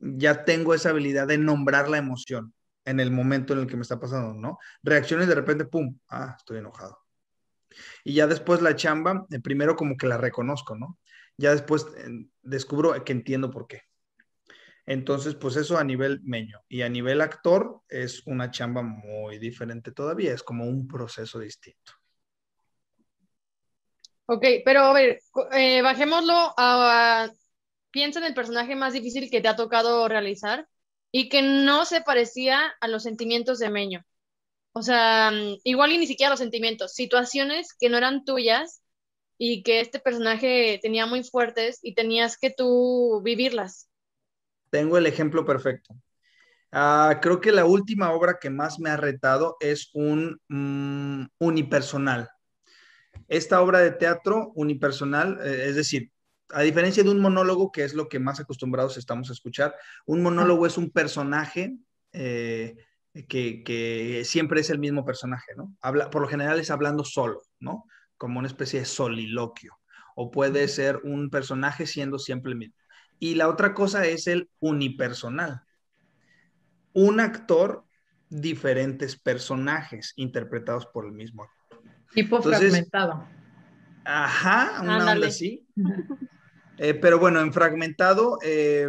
[0.00, 2.54] ya tengo esa habilidad de nombrar la emoción
[2.88, 4.58] en el momento en el que me está pasando, ¿no?
[4.82, 5.98] Reacciones de repente, ¡pum!
[6.08, 6.98] Ah, estoy enojado.
[8.02, 10.98] Y ya después la chamba, eh, primero como que la reconozco, ¿no?
[11.36, 12.08] Ya después eh,
[12.42, 13.82] descubro que entiendo por qué.
[14.86, 16.60] Entonces, pues eso a nivel meño.
[16.66, 21.92] Y a nivel actor es una chamba muy diferente todavía, es como un proceso distinto.
[24.24, 25.20] Ok, pero a ver,
[25.52, 27.28] eh, bajémoslo a,
[27.90, 30.68] Piensa en el personaje más difícil que te ha tocado realizar
[31.10, 34.04] y que no se parecía a los sentimientos de Meño.
[34.72, 35.32] O sea,
[35.64, 38.82] igual y ni siquiera los sentimientos, situaciones que no eran tuyas
[39.38, 43.88] y que este personaje tenía muy fuertes y tenías que tú vivirlas.
[44.70, 45.94] Tengo el ejemplo perfecto.
[46.70, 52.28] Ah, creo que la última obra que más me ha retado es un mm, unipersonal.
[53.26, 56.10] Esta obra de teatro unipersonal, eh, es decir,
[56.50, 59.74] a diferencia de un monólogo, que es lo que más acostumbrados estamos a escuchar,
[60.06, 61.76] un monólogo es un personaje
[62.12, 62.76] eh,
[63.26, 65.74] que, siempre es el mismo personaje, ¿no?
[65.80, 67.84] Habla, por lo general es hablando solo, ¿no?
[68.16, 69.78] Como una especie de soliloquio.
[70.14, 72.74] O puede ser un personaje siendo siempre el mismo.
[73.18, 75.62] Y la otra cosa es el unipersonal.
[76.92, 77.84] Un actor,
[78.28, 81.82] diferentes personajes interpretados por el mismo actor.
[82.14, 83.26] Tipo fragmentado.
[84.04, 85.66] Ajá, una onda así.
[86.78, 88.88] Eh, pero bueno, en fragmentado, eh,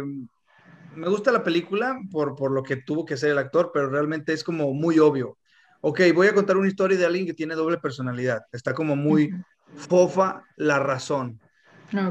[0.94, 4.32] me gusta la película por, por lo que tuvo que ser el actor, pero realmente
[4.32, 5.38] es como muy obvio.
[5.82, 8.42] Ok, voy a contar una historia de alguien que tiene doble personalidad.
[8.52, 9.30] Está como muy
[9.76, 11.40] fofa la razón.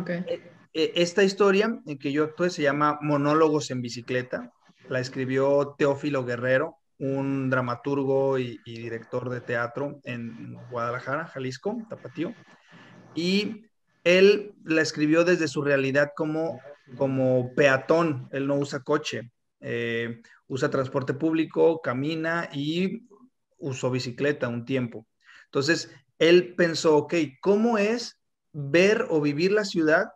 [0.01, 0.23] Okay.
[0.73, 4.51] Eh, esta historia en que yo actué se llama Monólogos en bicicleta.
[4.87, 12.33] La escribió Teófilo Guerrero, un dramaturgo y, director de teatro en Guadalajara, Jalisco, Tapatío.
[13.13, 13.68] Y
[14.03, 16.59] él la escribió desde su realidad como,
[16.97, 18.29] como peatón.
[18.31, 23.07] Él no usa coche, eh, usa transporte público, camina y
[23.57, 25.07] usó bicicleta un tiempo.
[25.45, 28.19] Entonces, él pensó, ok, ¿cómo es
[28.51, 30.09] ver o vivir la ciudad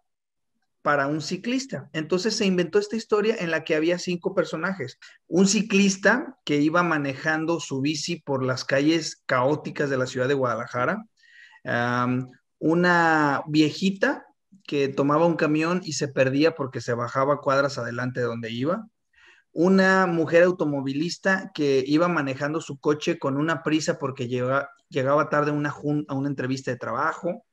[0.84, 1.89] para un ciclista.
[1.93, 5.00] Entonces se inventó esta historia en la que había cinco personajes.
[5.28, 10.34] Un ciclista que iba manejando su bici por las calles caóticas de la ciudad de
[10.34, 11.06] Guadalajara.
[12.63, 14.26] Una viejita
[14.65, 18.88] que tomaba un camión y se perdía porque se bajaba cuadras adelante de donde iba.
[19.52, 25.54] Una mujer automovilista que iba manejando su coche con una prisa porque llegaba tarde a
[25.54, 25.76] una,
[26.08, 27.43] a una entrevista de trabajo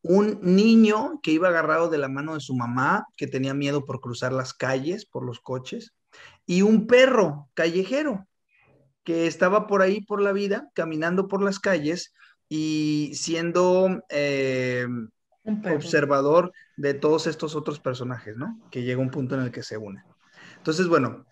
[0.00, 4.00] un niño que iba agarrado de la mano de su mamá, que tenía miedo por
[4.00, 5.92] cruzar las calles, por los coches,
[6.46, 8.26] y un perro callejero
[9.04, 12.14] que estaba por ahí por la vida, caminando por las calles
[12.48, 14.86] y siendo eh,
[15.44, 18.60] observador de todos estos otros personajes, ¿no?
[18.70, 20.04] Que llega un punto en el que se unen.
[20.56, 21.26] Entonces, bueno,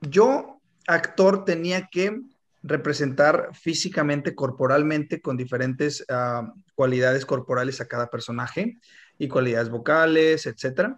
[0.00, 2.20] yo, actor, tenía que
[2.62, 8.78] representar físicamente, corporalmente, con diferentes ah, cualidades corporales a cada personaje
[9.18, 10.96] y cualidades vocales, etc.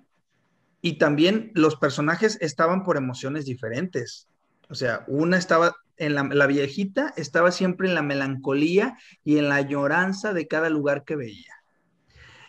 [0.80, 4.28] Y también los personajes estaban por emociones diferentes.
[4.68, 9.60] O sea, una estaba en la, viejita, estaba siempre en la melancolía y en la
[9.60, 11.62] lloranza de cada lugar que veía.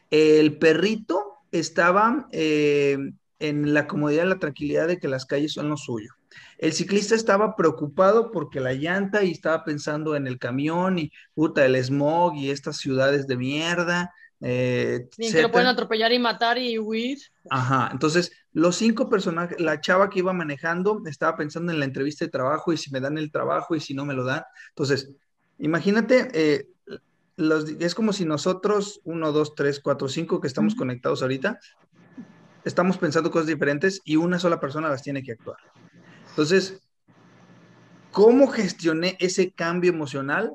[0.09, 2.97] El perrito estaba eh,
[3.39, 6.11] en la comodidad y la tranquilidad de que las calles son lo suyo.
[6.59, 11.65] El ciclista estaba preocupado porque la llanta y estaba pensando en el camión y puta,
[11.65, 14.13] el smog y estas ciudades de mierda.
[14.43, 17.19] Eh, que lo pueden atropellar y matar y huir.
[17.49, 22.25] Ajá, entonces los cinco personajes, la chava que iba manejando estaba pensando en la entrevista
[22.25, 24.43] de trabajo y si me dan el trabajo y si no me lo dan.
[24.69, 25.11] Entonces,
[25.59, 26.67] imagínate, eh,
[27.79, 31.59] es como si nosotros, uno, dos, tres, cuatro, cinco que estamos conectados ahorita,
[32.65, 35.57] estamos pensando cosas diferentes y una sola persona las tiene que actuar.
[36.29, 36.81] Entonces,
[38.11, 40.53] ¿cómo gestioné ese cambio emocional?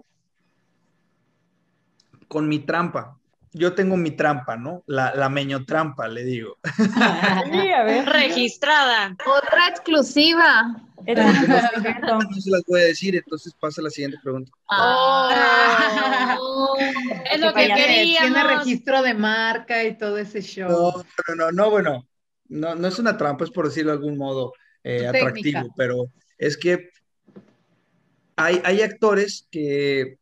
[2.29, 3.18] Con mi trampa.
[3.59, 4.83] Yo tengo mi trampa, ¿no?
[4.87, 6.59] La, la meño trampa, le digo.
[6.77, 8.07] Sí, a ver.
[8.07, 9.16] Registrada.
[9.27, 10.77] Otra exclusiva.
[11.07, 14.53] No, se las voy a decir, entonces pasa la siguiente pregunta.
[14.69, 15.31] Oh.
[17.33, 18.33] es lo que queríamos.
[18.33, 20.69] Tiene registro de marca y todo ese show.
[20.69, 22.07] No, no, no, no bueno,
[22.49, 24.53] no, no es una trampa, es por decirlo de algún modo.
[24.88, 26.90] Eh, atractivo, pero es que
[28.37, 30.19] hay, hay actores que,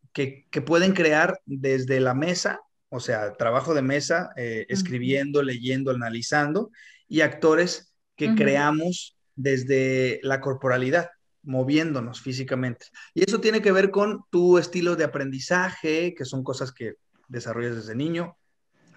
[0.65, 6.71] pueden crear desde la mesa, o sea, trabajo de mesa, eh, escribiendo, leyendo, analizando,
[7.09, 11.11] y actores que creamos desde la corporalidad,
[11.43, 12.87] moviéndonos físicamente.
[13.13, 16.95] Y eso tiene que ver con tu estilo de aprendizaje, que son cosas que
[17.29, 18.37] desarrollas desde niño,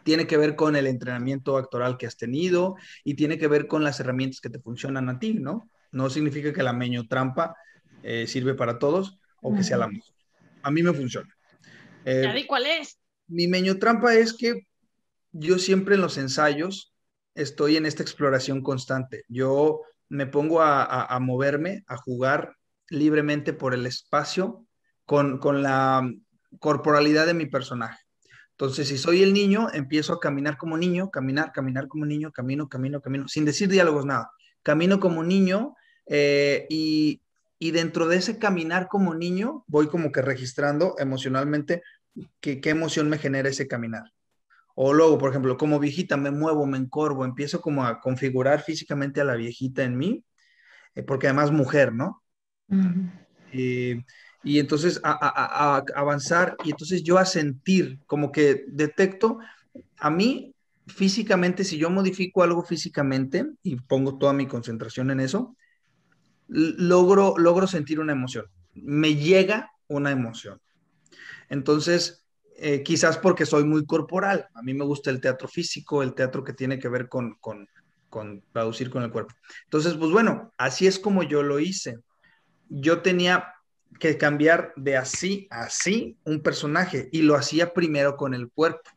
[0.04, 3.84] tiene que ver con el entrenamiento actoral que has tenido y tiene que ver con
[3.84, 5.70] las herramientas que te funcionan a ti, ¿no?
[5.92, 7.56] No significa que la meño trampa
[8.04, 10.14] eh, sirve para todos o que sea la mejor.
[10.64, 11.36] A mí me funciona.
[12.06, 12.98] Eh, cuál es?
[13.28, 14.68] Mi meño trampa es que
[15.32, 16.94] yo siempre en los ensayos
[17.36, 19.24] estoy en esta exploración constante.
[19.28, 22.56] Yo me pongo a, moverme, a jugar
[22.90, 24.66] libremente por el espacio
[25.06, 26.10] con, con la
[26.60, 28.00] corporalidad de mi personaje.
[28.52, 32.68] Entonces, si soy el niño, empiezo a caminar como niño, caminar, caminar como niño, camino,
[32.68, 34.32] camino, camino, sin decir diálogos, nada.
[34.64, 35.76] Camino como niño
[36.08, 37.22] eh, y,
[37.60, 41.84] dentro de ese caminar como niño, voy como que registrando emocionalmente
[42.40, 44.14] qué emoción me genera ese caminar.
[44.80, 49.20] O luego, por ejemplo, como viejita, me muevo, me encorvo, empiezo como a configurar físicamente
[49.20, 50.24] a la viejita en mí,
[50.94, 52.24] eh, porque además mujer, ¿no?
[54.44, 59.40] y entonces a, avanzar y entonces yo a sentir, como que detecto,
[59.98, 60.54] a mí
[60.86, 65.58] físicamente, si yo modifico algo físicamente y pongo toda mi concentración en eso,
[66.48, 70.62] logro, logro sentir una emoción, me llega una emoción.
[71.50, 72.26] Entonces,
[72.58, 76.44] eh, quizás porque soy muy corporal, a mí me gusta el teatro físico, el teatro
[76.44, 77.68] que tiene que ver con, con,
[78.52, 79.36] traducir con el cuerpo.
[79.66, 81.98] Entonces, pues bueno, así es como yo lo hice.
[82.68, 83.54] Yo tenía
[84.00, 88.90] que cambiar de así a así un personaje y lo hacía primero con el cuerpo.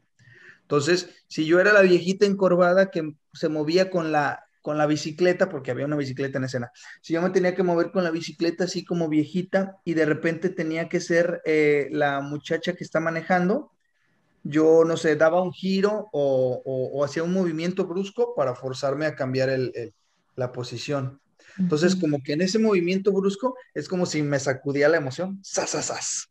[0.62, 5.48] Entonces, si yo era la viejita encorvada que se movía con la, con la bicicleta,
[5.48, 6.70] porque había una bicicleta en escena,
[7.00, 10.50] si yo me tenía que mover con la bicicleta así como viejita y de repente
[10.50, 13.72] tenía que ser eh, la muchacha que está manejando,
[14.42, 19.50] yo no sé, daba un giro o, hacía un movimiento brusco para forzarme a cambiar
[20.34, 21.20] la posición.
[21.58, 26.30] Entonces, como que en ese movimiento brusco es como si me sacudía la emoción, ¡sas,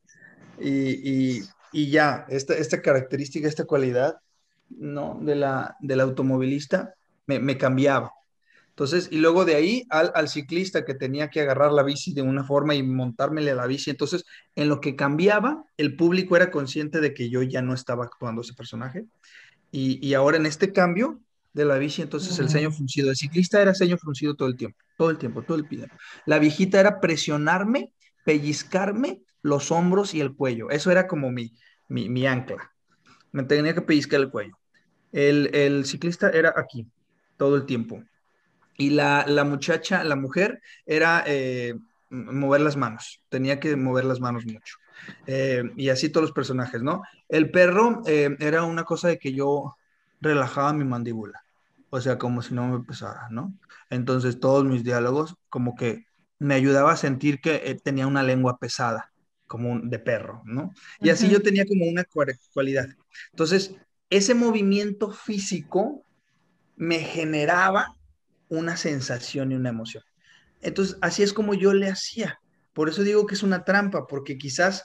[0.60, 1.42] Y,
[1.72, 4.18] ya, esta, esta característica, esta cualidad,
[4.70, 5.20] ¿no?
[5.22, 6.96] De la, del automovilista
[7.28, 8.12] me, cambiaba.
[8.80, 12.22] Entonces, y luego de ahí al, al, ciclista que tenía que agarrar la bici de
[12.22, 13.90] una forma y montármele a la bici.
[13.90, 14.24] Entonces,
[14.56, 18.42] en lo que cambiaba, el público era consciente de que yo ya no estaba actuando
[18.42, 19.06] ese personaje.
[19.72, 21.20] Y, y ahora en este cambio,
[21.54, 23.10] de la bici, entonces el ceño fruncido.
[23.10, 25.96] El ciclista era ceño fruncido todo el tiempo, todo el tiempo, todo el tiempo.
[26.26, 30.70] La viejita era presionarme, pellizcarme los hombros y el cuello.
[30.70, 31.54] Eso era como mi,
[31.88, 32.72] mi, ancla.
[33.32, 34.58] Me tenía que pellizcar el cuello.
[35.12, 36.88] El, ciclista era aquí,
[37.38, 38.04] todo el tiempo.
[38.80, 41.76] Y la, muchacha, la mujer, era eh,
[42.10, 43.22] mover las manos.
[43.28, 44.78] Tenía que mover las manos mucho.
[45.28, 47.04] Eh, y así todos los personajes, ¿no?
[47.28, 49.76] El perro eh, era una cosa de que yo
[50.22, 51.44] relajaba mi mandíbula,
[51.90, 53.54] o sea, como si no me pesara, ¿no?
[53.90, 56.06] Entonces todos mis diálogos como que
[56.38, 59.12] me ayudaba a sentir que tenía una lengua pesada,
[59.46, 60.72] como un, de perro, ¿no?
[61.02, 62.06] Y así yo tenía como una
[62.54, 62.88] cualidad.
[63.32, 63.76] Entonces,
[64.10, 66.06] ese movimiento físico
[66.78, 67.99] me generaba
[68.50, 70.04] una sensación y una emoción.
[70.62, 72.40] Entonces, así es como yo le hacía.
[72.74, 74.84] Por eso digo que es una trampa, porque quizás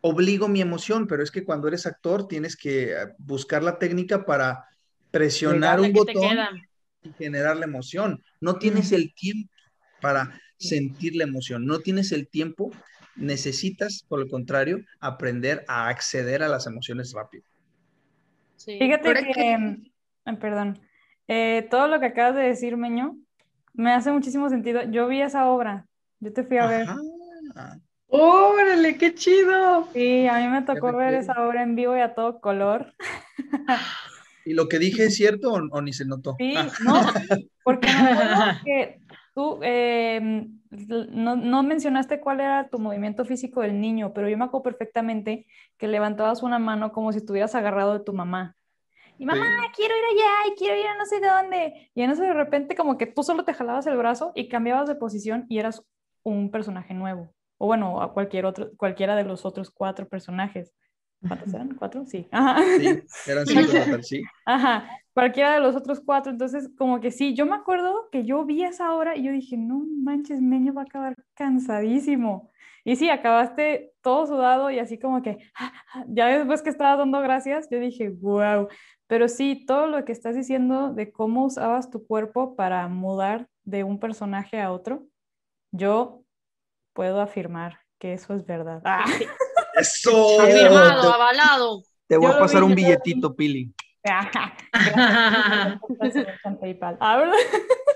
[0.00, 4.24] obligo mi emoción, pero es que cuando eres actor tienes que eh, buscar la técnica
[4.24, 4.64] para
[5.10, 6.38] presionar un botón
[7.02, 8.22] y generar la emoción.
[8.40, 9.50] No tienes el tiempo
[10.00, 12.70] para sentir la emoción, no tienes el tiempo,
[13.14, 17.44] necesitas, por el contrario, aprender a acceder a las emociones rápido.
[18.58, 19.92] Fíjate que,
[20.38, 20.80] perdón,
[21.28, 23.16] eh, todo lo que acabas de decir, Meño,
[23.74, 24.82] me hace muchísimo sentido.
[24.84, 25.86] Yo vi esa obra,
[26.20, 26.86] yo te fui a ver.
[28.08, 29.88] ¡Órale, qué chido!
[29.92, 32.94] Sí, a mí me tocó ver esa obra en vivo y a todo color.
[34.44, 36.36] ¿Y lo que dije es cierto o, ni se notó?
[36.38, 36.68] Sí, ah.
[36.84, 37.00] no,
[37.64, 37.88] porque
[38.64, 39.00] que
[39.34, 44.62] tú em, no, mencionaste cuál era tu movimiento físico del niño, pero yo me acuerdo
[44.62, 45.46] perfectamente
[45.76, 48.56] que levantabas una mano como si estuvieras agarrado de tu mamá.
[49.18, 49.44] Y mamá,
[49.74, 51.90] quiero ir allá y quiero ir a no sé dónde.
[51.94, 54.88] Y en eso de repente como que tú solo te jalabas el brazo y cambiabas
[54.88, 55.82] de posición y eras
[56.22, 60.72] un personaje nuevo o bueno, a cualquier otro, cualquiera de los otros cuatro personajes.
[61.26, 61.74] ¿Cuántos eran?
[61.78, 62.04] ¿Cuatro?
[62.06, 62.28] Sí.
[62.30, 62.62] Ajá.
[62.62, 64.22] Sí, eran cinco sí.
[64.44, 66.30] Ajá, cualquiera de los otros cuatro.
[66.32, 69.56] Entonces, como que sí, yo me acuerdo que yo vi esa hora y yo dije,
[69.56, 72.50] no manches, Meño va a acabar cansadísimo.
[72.84, 75.38] Y sí, acabaste todo sudado y así como que,
[76.06, 78.68] ya después que estabas dando gracias, yo dije, wow.
[79.06, 83.84] Pero sí, todo lo que estás diciendo de cómo usabas tu cuerpo para mudar de
[83.84, 85.06] un personaje a otro,
[85.72, 86.22] yo
[86.92, 88.82] puedo afirmar que eso es verdad.
[88.84, 89.04] Ah.
[89.76, 90.40] Eso.
[90.40, 91.82] Afirmado, avalado.
[92.06, 93.74] Te voy a pasar un billetito, Pili.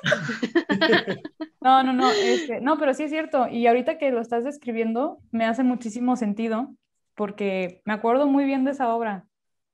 [1.60, 3.48] no, no, no, este, no, pero sí es cierto.
[3.48, 6.74] Y ahorita que lo estás describiendo, me hace muchísimo sentido
[7.14, 9.24] porque me acuerdo muy bien de esa obra.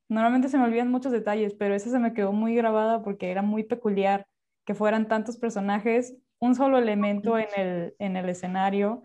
[0.09, 3.41] Normalmente se me olvidan muchos detalles, pero esa se me quedó muy grabada porque era
[3.41, 4.25] muy peculiar
[4.65, 9.03] que fueran tantos personajes, un solo elemento en el, en el escenario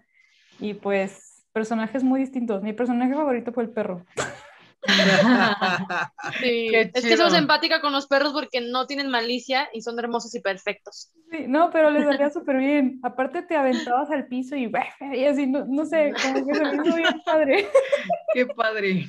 [0.61, 2.63] y pues personajes muy distintos.
[2.63, 4.05] Mi personaje favorito fue el perro.
[6.41, 10.35] sí, es que sos empática con los perros porque no tienen malicia y son hermosos
[10.35, 11.13] y perfectos.
[11.31, 12.99] Sí, no, pero les salía súper bien.
[13.03, 14.71] Aparte te aventabas al piso y,
[15.15, 17.69] y así, no, sé, como que se me hizo bien padre.
[18.35, 19.09] Qué padre.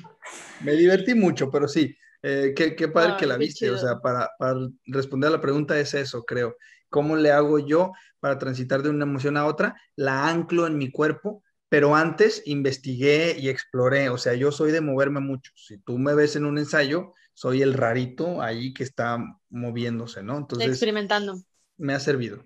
[0.62, 3.70] Me divertí mucho, pero sí, eh, qué, qué, padre que la viste.
[3.72, 4.56] O sea, para, para
[4.86, 6.56] responder a la pregunta es eso, creo.
[6.90, 9.76] ¿Cómo le hago yo para transitar de una emoción a otra?
[9.96, 11.44] La anclo en mi cuerpo,
[11.74, 14.10] pero antes investigué y exploré.
[14.10, 15.52] O sea, yo soy de moverme mucho.
[15.56, 19.18] Si tú me ves en un ensayo, soy el rarito ahí que está
[19.50, 20.38] moviéndose, ¿no?
[20.38, 21.42] Entonces, experimentando.
[21.78, 22.46] Me ha servido.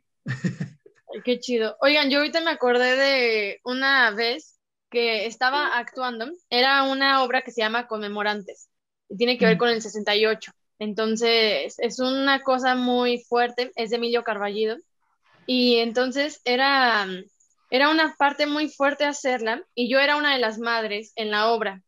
[1.26, 1.76] qué chido.
[1.82, 6.32] Oigan, yo ahorita me acordé de una vez que estaba actuando.
[6.50, 8.70] Era una obra que se llama Conmemorantes
[9.10, 10.54] y tiene que ver con el 68.
[10.80, 14.78] Entonces, es una cosa muy fuerte, es de Emilio Carballido.
[15.46, 17.06] Y entonces era,
[17.70, 21.52] era una parte muy fuerte hacerla y yo era una de las madres en la
[21.52, 21.82] obra.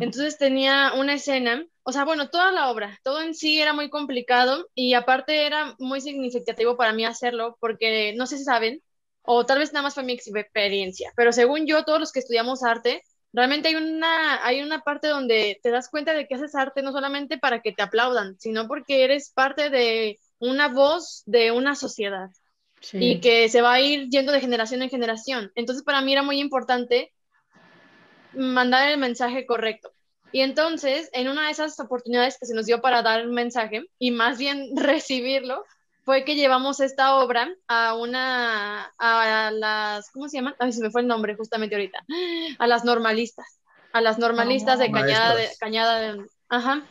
[0.00, 3.88] Entonces tenía una escena, o sea, bueno, toda la obra, todo en sí era muy
[3.88, 8.82] complicado y aparte era muy significativo para mí hacerlo porque no sé si saben,
[9.22, 12.64] o tal vez nada más fue mi experiencia, pero según yo, todos los que estudiamos
[12.64, 16.82] arte, realmente hay una, hay una parte donde te das cuenta de que haces arte
[16.82, 21.76] no solamente para que te aplaudan, sino porque eres parte de una voz de una
[21.76, 22.30] sociedad
[22.92, 25.52] y que se va a ir yendo de generación en generación.
[25.54, 27.12] Entonces para mí era muy importante
[28.34, 29.92] mandar el mensaje correcto.
[30.32, 33.82] Y entonces, en una de esas oportunidades que se nos dio para dar el mensaje
[33.98, 35.64] y más bien recibirlo,
[36.04, 40.54] fue que llevamos esta obra a una, a las, ¿cómo se llaman?
[40.58, 42.04] Ay, se me fue el nombre justamente ahorita,
[42.58, 43.60] a las normalistas,
[43.92, 46.82] a las normalistas de Cañada, de, Cañada de, ajá.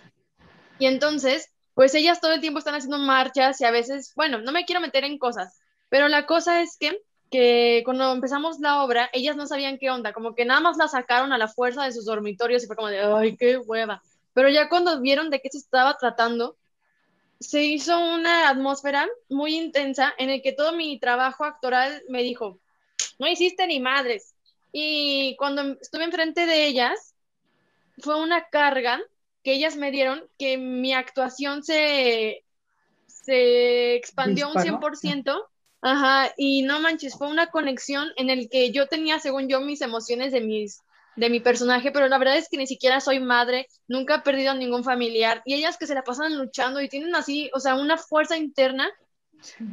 [0.77, 4.51] Y entonces, pues ellas todo el tiempo están haciendo marchas y a veces, bueno, no
[4.51, 5.59] me quiero meter en cosas,
[5.89, 10.13] pero la cosa es que, que cuando empezamos la obra, ellas no sabían qué onda,
[10.13, 12.87] como que nada más la sacaron a la fuerza de sus dormitorios y fue como
[12.87, 14.01] de, ay, qué hueva.
[14.33, 16.55] Pero ya cuando vieron de qué se estaba tratando,
[17.39, 22.59] se hizo una atmósfera muy intensa en el que todo mi trabajo actoral me dijo,
[23.17, 24.35] no hiciste ni madres.
[24.71, 27.15] Y cuando estuve enfrente de ellas,
[27.99, 28.99] fue una carga
[29.43, 32.43] que ellas me dieron que mi actuación se,
[33.07, 35.47] se expandió un 100%.
[35.82, 39.82] Ajá, y no manches, fue una conexión en el que yo tenía, según yo, mis
[39.82, 40.82] emociones de mis
[41.15, 44.51] de mi personaje, pero la verdad es que ni siquiera soy madre, nunca he perdido
[44.51, 47.75] a ningún familiar, y ellas que se la pasan luchando y tienen así, o sea,
[47.75, 48.89] una fuerza interna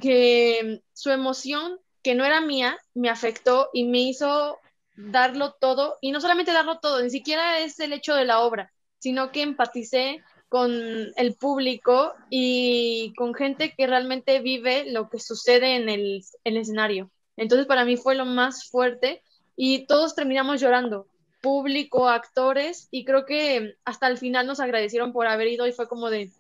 [0.00, 4.58] que su emoción, que no era mía, me afectó y me hizo
[4.96, 8.72] darlo todo, y no solamente darlo todo, ni siquiera es el hecho de la obra,
[8.98, 10.72] sino que empaticé con
[11.16, 17.10] el público y con gente que realmente vive lo que sucede en el, el escenario.
[17.36, 19.22] Entonces para mí fue lo más fuerte
[19.56, 21.06] y todos terminamos llorando
[21.40, 25.86] público, actores, y creo que hasta el final nos agradecieron por haber ido y fue
[25.88, 26.32] como de,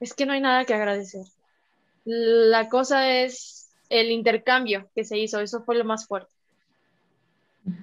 [0.00, 1.24] es que no hay nada que agradecer.
[2.04, 6.32] La cosa es el intercambio que se hizo, eso fue lo más fuerte.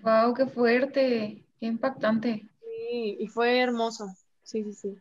[0.04, 2.46] Wow, qué fuerte, qué impactante.
[2.62, 4.14] Sí, y fue hermoso.
[4.50, 4.98] Sí, sí, sí.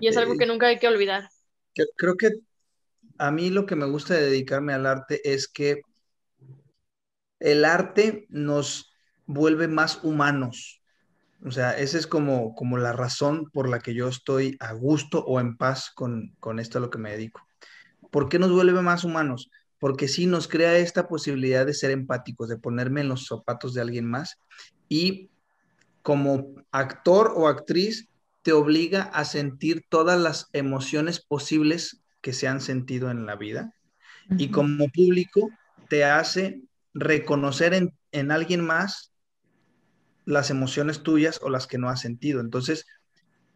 [0.00, 1.28] Y es algo que nunca hay que olvidar.
[1.96, 2.30] Creo que
[3.18, 5.82] a mí lo que me gusta de dedicarme al arte es que
[7.40, 8.90] el arte nos
[9.26, 10.80] vuelve más humanos.
[11.44, 15.22] O sea, esa es como, como la razón por la que yo estoy a gusto
[15.26, 17.46] o en paz con, con esto a lo que me dedico.
[18.10, 19.50] ¿Por qué nos vuelve más humanos?
[19.78, 23.82] Porque sí nos crea esta posibilidad de ser empáticos, de ponerme en los zapatos de
[23.82, 24.38] alguien más
[24.88, 25.28] y
[26.04, 28.10] como actor o actriz
[28.42, 33.74] te obliga a sentir todas las emociones posibles que se han sentido en la vida.
[34.36, 35.48] Y como público
[35.88, 36.60] te hace
[36.92, 37.72] reconocer
[38.12, 39.12] en, alguien más
[40.26, 42.42] las emociones tuyas o las que no has sentido.
[42.42, 42.84] Entonces,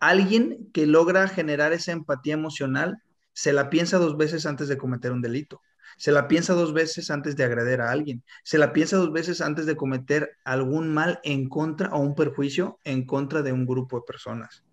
[0.00, 2.96] alguien que logra generar esa empatía emocional
[3.34, 5.60] se la piensa dos veces antes de cometer un delito,
[5.96, 9.40] se la piensa dos veces antes de agredir a alguien, se la piensa dos veces
[9.40, 13.98] antes de cometer algún mal en contra o un perjuicio en contra de un grupo
[13.98, 14.64] de personas.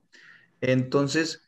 [0.62, 1.48] Entonces,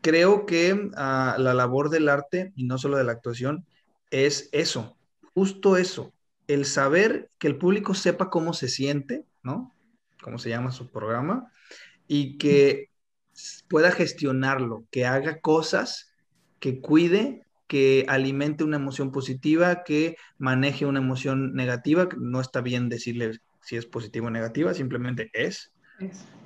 [0.00, 3.66] creo que ah, la labor del arte, y no solo de la actuación,
[4.10, 4.96] es eso,
[5.34, 6.12] justo eso,
[6.46, 9.74] el saber que el público sepa cómo se siente, ¿no?
[10.22, 11.50] Cómo se llama su programa,
[12.06, 12.90] y que
[13.68, 16.12] pueda gestionarlo, que haga cosas,
[16.60, 22.88] que cuide, que alimente una emoción positiva, que maneje una emoción negativa, no está bien
[22.88, 25.72] decirle si es positiva o negativa, simplemente es.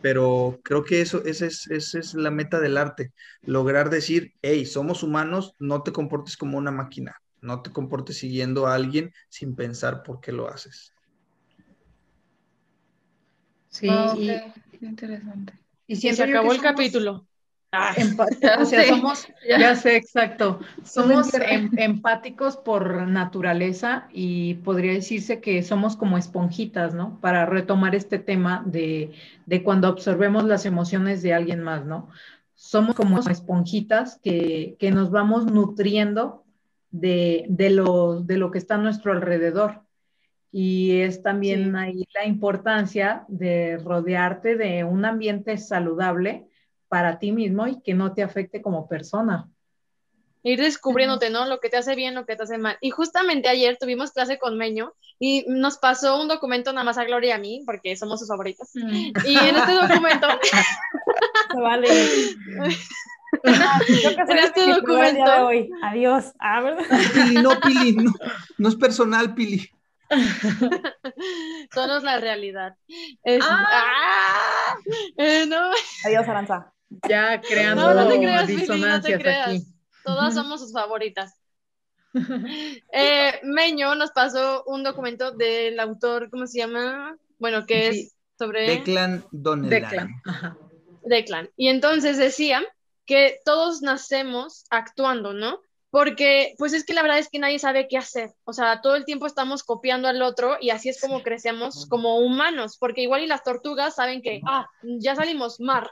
[0.00, 3.12] Pero creo que eso, esa es, esa es la meta del arte,
[3.42, 8.66] lograr decir, hey, somos humanos, no te comportes como una máquina, no te comportes siguiendo
[8.66, 10.94] a alguien sin pensar por qué lo haces.
[13.68, 13.88] Sí,
[14.80, 15.52] interesante.
[15.86, 17.26] Y si se acabó el capítulo.
[17.72, 17.94] Ah,
[18.58, 20.58] o sea, somos, ya sé, exacto.
[20.82, 27.20] Somos em, empáticos por naturaleza y podría decirse que somos como esponjitas, ¿no?
[27.20, 29.12] Para retomar este tema de,
[29.46, 32.08] de cuando absorbemos las emociones de alguien más, ¿no?
[32.54, 36.44] Somos como esponjitas que, que nos vamos nutriendo
[36.90, 39.82] de, de, lo, de lo que está a nuestro alrededor.
[40.52, 46.49] Y es también ahí la importancia de rodearte de un ambiente saludable
[46.90, 49.48] para ti mismo y que no te afecte como persona.
[50.42, 51.46] Ir descubriéndote, ¿no?
[51.46, 52.76] Lo que te hace bien, lo que te hace mal.
[52.80, 57.04] Y justamente ayer tuvimos clase con Meño y nos pasó un documento nada más a
[57.04, 58.70] Gloria y a mí, porque somos sus favoritas.
[58.74, 59.12] Mm.
[59.26, 60.26] Y en este documento...
[61.54, 61.88] vale.
[63.42, 65.24] en este documento.
[65.24, 65.70] De hoy.
[65.82, 66.32] Adiós.
[66.40, 66.84] Ah, ¿verdad?
[67.12, 67.96] Pili, no, Pili,
[68.58, 69.70] no, es personal, Pili.
[71.72, 72.76] Solo es la realidad.
[73.42, 73.68] ah.
[73.70, 74.74] ¡Ah!
[75.16, 75.70] Eh, no.
[76.04, 76.72] Adiós, Aranza.
[76.90, 79.64] Ya creando no, no disonancias aquí.
[80.04, 81.34] Todas somos sus favoritas.
[82.92, 87.16] Eh, Meño nos pasó un documento del autor, ¿cómo se llama?
[87.38, 88.66] Bueno, que es sobre...
[88.66, 89.86] Declan Donnelly.
[91.04, 91.50] Declan.
[91.56, 92.62] Y entonces decía
[93.06, 95.60] que todos nacemos actuando, ¿no?
[95.90, 98.30] Porque, pues es que la verdad es que nadie sabe qué hacer.
[98.44, 102.18] O sea, todo el tiempo estamos copiando al otro y así es como crecemos como
[102.18, 102.76] humanos.
[102.78, 105.90] Porque igual y las tortugas saben que, ah, ya salimos mar.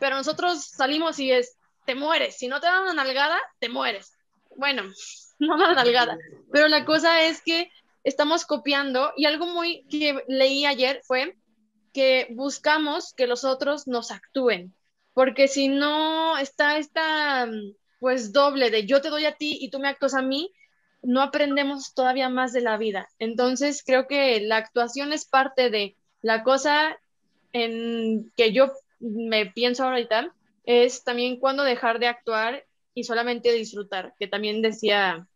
[0.00, 2.36] Pero nosotros salimos y es, te mueres.
[2.36, 4.12] Si no te dan una nalgada, te mueres.
[4.56, 4.82] Bueno,
[5.38, 6.18] no una nalgada.
[6.52, 7.70] Pero la cosa es que
[8.04, 11.36] estamos copiando y algo muy que leí ayer fue
[11.92, 14.74] que buscamos que los otros nos actúen
[15.18, 17.50] porque si no está esta,
[17.98, 20.52] pues doble de yo te doy a ti y tú me actúas a mí,
[21.02, 23.08] no aprendemos todavía más de la vida.
[23.18, 26.96] Entonces creo que la actuación es parte de la cosa
[27.52, 28.70] en que yo
[29.00, 30.34] me pienso ahorita,
[30.64, 35.26] es también cuando dejar de actuar y solamente disfrutar, que también decía,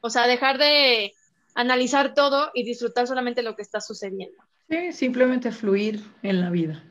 [0.00, 1.12] o sea, dejar de
[1.54, 4.42] analizar todo y disfrutar solamente lo que está sucediendo.
[4.68, 6.82] Sí, simplemente fluir en la vida.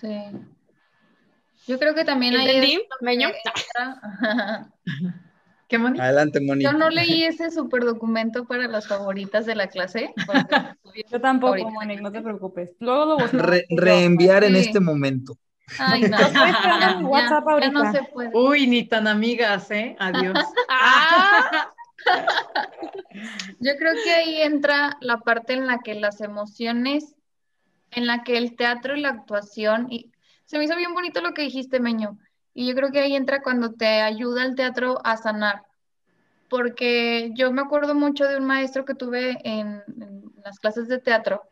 [0.00, 0.08] Sí.
[1.66, 2.48] Yo creo que también hay...
[2.48, 3.28] ¿Entendí, Meño?
[5.68, 6.00] ¿Qué, Moni?
[6.00, 6.64] Adelante, Moni.
[6.64, 10.12] Yo no leí ese super documento para las favoritas de la clase.
[11.12, 11.70] Yo tampoco, Favorita.
[11.70, 12.70] Moni, no te preocupes.
[12.80, 13.46] Luego lo buscamos.
[13.46, 14.60] Re- reenviar en Sí.
[14.60, 15.36] este momento.
[15.78, 16.16] Ay, no.
[16.18, 17.70] Lo puedes poner en Ya, WhatsApp ya ahorita.
[17.72, 18.30] no se puede.
[18.32, 19.94] Uy, ni tan amigas, ¿eh?
[19.98, 20.34] Adiós.
[20.70, 21.70] ¡Ah!
[23.60, 27.14] Yo creo que ahí entra la parte en la que las emociones,
[27.90, 30.12] en la que el teatro y la actuación, y
[30.44, 32.18] se me hizo bien bonito lo que dijiste, Meño,
[32.58, 35.62] y yo creo que ahí entra cuando te ayuda el teatro a sanar,
[36.48, 40.98] porque yo me acuerdo mucho de un maestro que tuve en, en las clases de
[40.98, 41.44] teatro,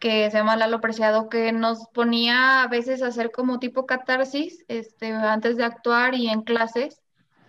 [0.00, 4.64] que se llama Lalo Preciado, que nos ponía a veces a hacer como tipo catarsis,
[4.66, 7.00] este, antes de actuar y en clases.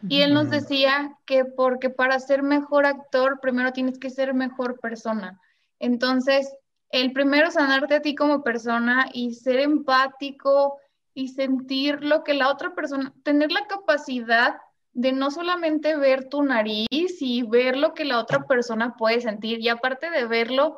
[0.08, 4.80] Y él nos decía que porque para ser mejor actor, primero tienes que ser mejor
[4.80, 5.42] persona.
[5.80, 6.56] Entonces,
[6.92, 10.78] el primero sanarte a ti como persona y ser empático
[11.18, 14.58] y sentir lo que la otra persona, tener la capacidad
[14.94, 19.60] de no solamente ver tu nariz y ver lo que la otra persona puede sentir,
[19.60, 20.78] y aparte de verlo,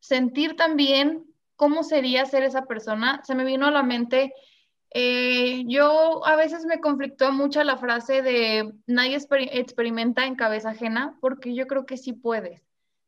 [0.00, 1.24] sentir también
[1.54, 3.20] cómo sería ser esa persona.
[3.22, 4.34] Se me vino a la mente
[4.90, 10.70] eh, yo a veces me conflictó mucho la frase de nadie exper- experimenta en cabeza
[10.70, 12.60] ajena, porque yo creo que sí puedes.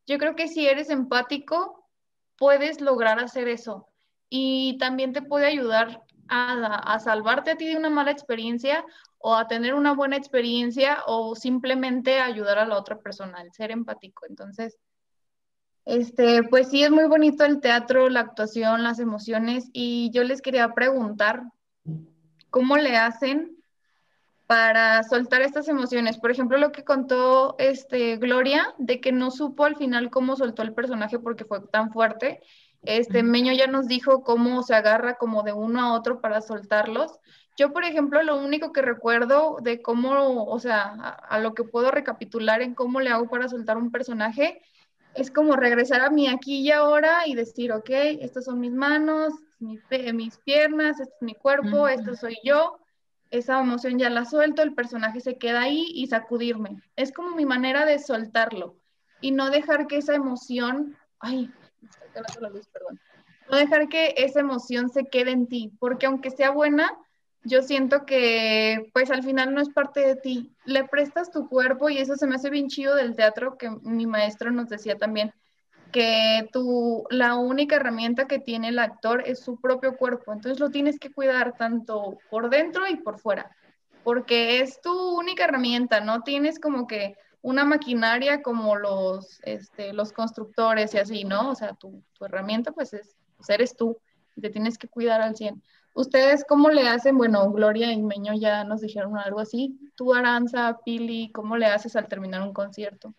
[0.06, 1.88] Yo creo que si eres empático,
[2.36, 3.88] puedes lograr hacer eso.
[4.30, 8.84] Y también te puede ayudar a, salvarte a ti de una mala experiencia
[9.18, 13.70] o a tener una buena experiencia o simplemente ayudar a la otra persona, el ser
[13.70, 14.26] empático.
[14.28, 14.78] Entonces,
[15.84, 19.70] este, pues sí, es muy bonito el teatro, la actuación, las emociones.
[19.72, 21.42] Y yo les quería preguntar,
[22.50, 23.56] ¿cómo le hacen
[24.46, 26.18] para soltar estas emociones?
[26.18, 30.62] Por ejemplo, lo que contó este, Gloria, de que no supo al final cómo soltó
[30.62, 32.42] el personaje porque fue tan fuerte.
[32.82, 37.18] Este, Meño ya nos dijo cómo se agarra como de uno a otro para soltarlos.
[37.56, 41.64] Yo, por ejemplo, lo único que recuerdo de cómo, o sea, a, a lo que
[41.64, 44.62] puedo recapitular en cómo le hago para soltar un personaje,
[45.14, 49.32] es como regresar a mi aquí y ahora y decir, ok, estas son mis manos,
[49.58, 52.78] mis, piernas, este es mi cuerpo, esto soy yo,
[53.30, 56.80] esa emoción ya la suelto, el personaje se queda ahí y sacudirme.
[56.96, 58.76] Es como mi manera de soltarlo
[59.20, 61.50] y no dejar que esa emoción, ay,
[63.50, 66.90] no dejar que esa emoción se quede en ti, porque aunque sea buena,
[67.44, 70.54] yo siento que pues al final no es parte de ti.
[70.64, 74.06] Le prestas tu cuerpo y eso se me hace bien chido del teatro que mi
[74.06, 75.32] maestro nos decía también,
[75.92, 80.70] que tu, la única herramienta que tiene el actor es su propio cuerpo, entonces lo
[80.70, 83.56] tienes que cuidar tanto por dentro y por fuera,
[84.04, 90.12] porque es tu única herramienta, no tienes como que una maquinaria como los, este, los
[90.12, 91.50] constructores y así, ¿no?
[91.50, 93.98] O sea, tu, tu herramienta pues es, pues eres tú,
[94.40, 95.62] te tienes que cuidar al 100.
[95.94, 97.18] ¿Ustedes cómo le hacen?
[97.18, 99.76] Bueno, Gloria y Meño ya nos dijeron algo así.
[99.96, 103.14] Tú, Aranza, Pili, ¿cómo le haces al terminar un concierto?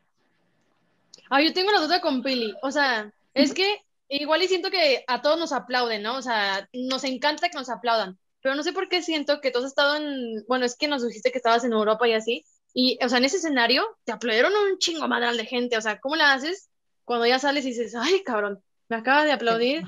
[1.29, 2.55] Ah, yo tengo la duda con Pili.
[2.61, 6.15] O sea, es que igual y siento que a todos nos aplauden, ¿no?
[6.17, 8.17] O sea, nos encanta que nos aplaudan.
[8.41, 10.45] Pero no sé por qué siento que tú has estado en.
[10.47, 12.45] Bueno, es que nos dijiste que estabas en Europa y así.
[12.81, 15.75] Y, o sea, en ese escenario te aplaudieron un chingo madral de gente.
[15.75, 16.69] O sea, ¿cómo la haces
[17.03, 19.83] cuando ya sales y dices, ay, cabrón, me acaba de aplaudir?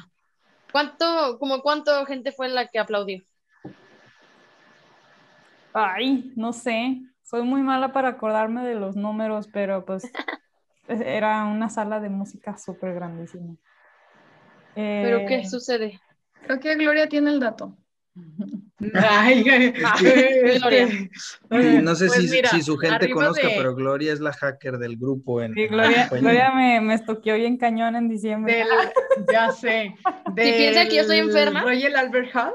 [0.73, 3.23] ¿Cuánto, como cuánto gente fue la que aplaudió?
[5.73, 6.99] Ay, no sé.
[7.23, 10.03] Soy muy mala para acordarme de los números, pero pues
[10.89, 13.55] era una sala de música súper grandísima.
[14.75, 15.97] ¿Pero Eh, qué sucede?
[16.41, 17.73] Creo que Gloria tiene el dato.
[18.93, 21.82] Ay, este, Gloria.
[21.82, 24.78] No sé pues si, mira, si su gente conozca, de- pero Gloria es la hacker
[24.78, 26.07] del grupo en sí, Gloria.
[26.09, 28.53] Gloria me, me estoqueó bien cañón en diciembre.
[28.55, 28.68] del,
[29.32, 29.95] ya sé.
[30.36, 31.62] Si piensa que yo estoy del enferma.
[31.62, 32.53] Royal Albert Hall.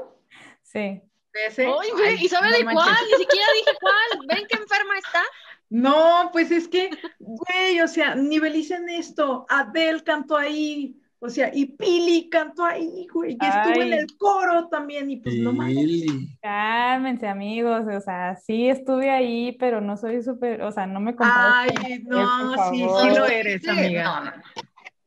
[0.63, 0.79] Sí.
[0.79, 1.65] de ese.
[1.65, 2.83] Ay, güey, Ay, ¿y sabe no de manches.
[2.83, 3.03] cuál?
[3.11, 4.27] Ni siquiera dije cuál.
[4.27, 5.21] ¿Ven qué enferma está?
[5.69, 6.89] No, pues es que,
[7.19, 9.45] güey, o sea, nivelicen esto.
[9.49, 14.67] Adele cantó ahí, o sea, y Pili cantó ahí, güey, y estuvo en el coro
[14.69, 15.75] también, y pues no mames.
[15.75, 16.37] Pili.
[16.41, 17.85] Cálmense, amigos.
[17.91, 21.51] O sea, sí estuve ahí, pero no soy súper, o sea, no me comparo.
[21.55, 24.03] Ay, él, no, sí, sí lo eres, Sí, amiga.
[24.03, 24.43] no, no, no.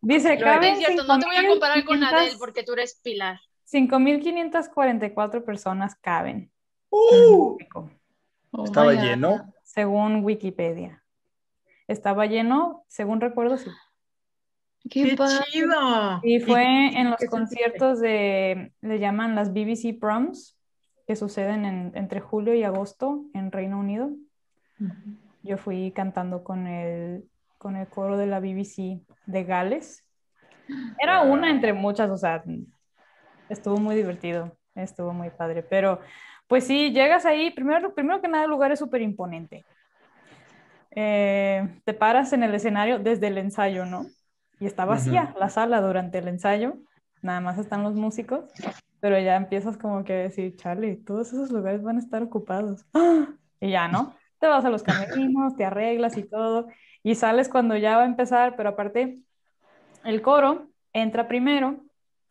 [0.02, 2.72] Dice, No caben es cierto, no te voy a comparar con 5,500 Adele porque tú
[2.72, 3.38] eres Pilar.
[3.64, 6.50] 5.544 personas caben,
[6.92, 7.56] Uh,
[8.52, 9.52] Oh ¿Estaba lleno?
[9.62, 11.04] según Wikipedia.
[11.86, 13.70] Estaba lleno, según recuerdo, sí.
[14.88, 15.16] Qué, qué
[15.50, 16.20] chido.
[16.22, 17.26] Y fue en los sentiste?
[17.28, 20.58] conciertos de, le llaman las BBC Proms,
[21.06, 24.10] que suceden entre julio y agosto en Reino Unido.
[25.42, 27.24] Yo fui cantando con el,
[27.58, 30.06] con el coro de la BBC de Gales.
[30.98, 32.42] Era una entre muchas, o sea,
[33.48, 36.00] estuvo muy divertido, estuvo muy padre, pero
[36.46, 39.64] pues sí, llegas ahí, primero, primero que nada el lugar es súper imponente.
[40.92, 44.06] Eh, te paras en el escenario desde el ensayo, ¿no?
[44.60, 46.76] Y está vacía la sala durante el ensayo,
[47.22, 48.44] nada más están los músicos,
[49.00, 52.84] pero ya empiezas como que a decir, Charlie, todos esos lugares van a estar ocupados.
[53.62, 54.14] Y ya, ¿no?
[54.38, 56.68] Te vas a los camerinos, te arreglas y todo,
[57.02, 59.18] y sales cuando ya va a empezar, pero aparte,
[60.04, 61.80] el coro entra primero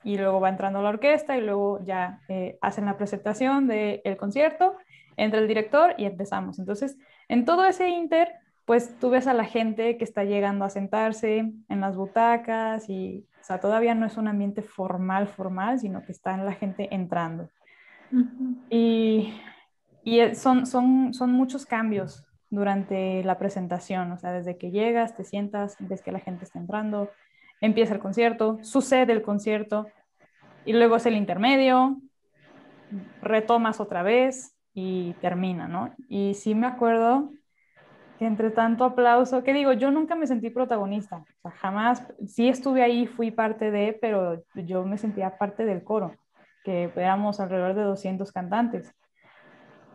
[0.04, 4.76] y luego va entrando la orquesta y luego ya eh, hacen la presentación del concierto,
[5.18, 6.58] entra el director y empezamos.
[6.58, 8.34] Entonces, en todo ese inter,
[8.70, 13.26] pues tú ves a la gente que está llegando a sentarse en las butacas y,
[13.42, 17.50] o sea, todavía no es un ambiente formal, formal, sino que está la gente entrando.
[18.70, 19.34] Y,
[20.04, 25.24] y son, son, son muchos cambios durante la presentación, o sea, desde que llegas, te
[25.24, 27.10] sientas, ves que la gente está entrando,
[27.62, 29.88] empieza el concierto, sucede el concierto
[30.64, 32.00] y luego es el intermedio,
[33.24, 35.92] retomas otra vez y termina, ¿no?
[36.08, 37.32] Y sí me acuerdo
[38.20, 42.50] que entre tanto aplauso, que digo, yo nunca me sentí protagonista, o sea, jamás, sí
[42.50, 46.14] estuve ahí, fui parte de, pero yo me sentía parte del coro,
[46.66, 48.94] que éramos alrededor de 200 cantantes.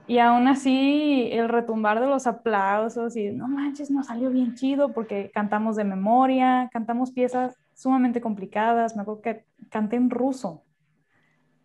[0.07, 4.95] Y aún así, el retumbar de los aplausos y no manches, nos salió bien chido
[4.95, 8.97] porque cantamos de memoria, cantamos piezas sumamente complicadas.
[8.97, 10.63] Me acuerdo que canté en ruso.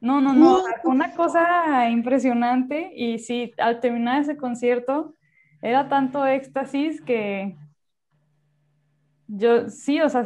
[0.01, 2.93] No, no, no, una cosa impresionante.
[2.95, 5.15] Y sí, al terminar ese concierto,
[5.61, 7.55] era tanto éxtasis que
[9.27, 10.25] yo sí, o sea,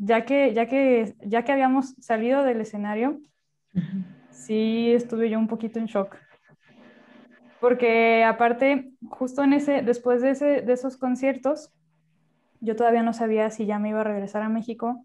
[0.00, 3.20] ya que, ya que, ya que habíamos salido del escenario,
[4.30, 6.16] sí estuve yo un poquito en shock.
[7.60, 11.72] Porque aparte, justo en ese, después de, ese, de esos conciertos,
[12.60, 15.04] yo todavía no sabía si ya me iba a regresar a México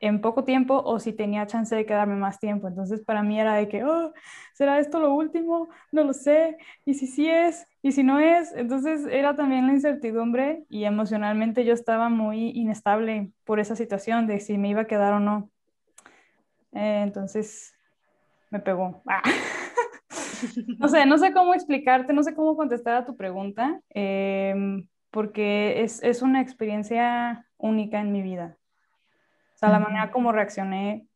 [0.00, 2.68] en poco tiempo o si tenía chance de quedarme más tiempo.
[2.68, 4.12] Entonces para mí era de que, oh,
[4.54, 5.68] ¿será esto lo último?
[5.92, 6.56] No lo sé.
[6.84, 7.66] ¿Y si sí es?
[7.82, 8.52] ¿Y si no es?
[8.54, 14.40] Entonces era también la incertidumbre y emocionalmente yo estaba muy inestable por esa situación de
[14.40, 15.50] si me iba a quedar o no.
[16.72, 17.74] Eh, entonces
[18.50, 19.02] me pegó.
[20.78, 25.82] no sé, no sé cómo explicarte, no sé cómo contestar a tu pregunta, em, porque
[25.82, 28.56] es, es una experiencia única en mi vida
[29.60, 31.06] sea, la manera como reaccioné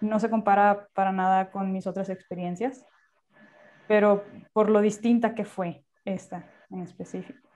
[0.00, 2.86] no se compara para nada con mis otras experiencias,
[3.86, 7.48] pero por lo distinta que fue esta en específico.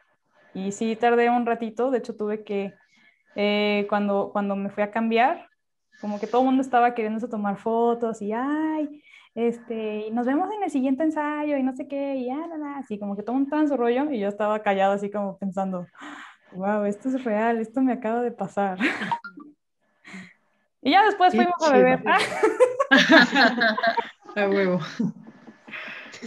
[0.53, 2.74] Y sí tardé un ratito, de hecho tuve que,
[3.37, 5.49] eh, cuando, cuando me fui a cambiar,
[6.01, 9.03] como que todo el mundo estaba queriéndose tomar fotos y, ay,
[9.35, 12.78] este, y nos vemos en el siguiente ensayo y no sé qué, y ya, nada,
[12.78, 15.87] así como que todo un tan su rollo y yo estaba callado así como pensando,
[16.53, 18.78] wow, esto es real, esto me acaba de pasar.
[20.85, 22.03] Y ya después fuimos a beber.
[24.37, 24.80] a huevo.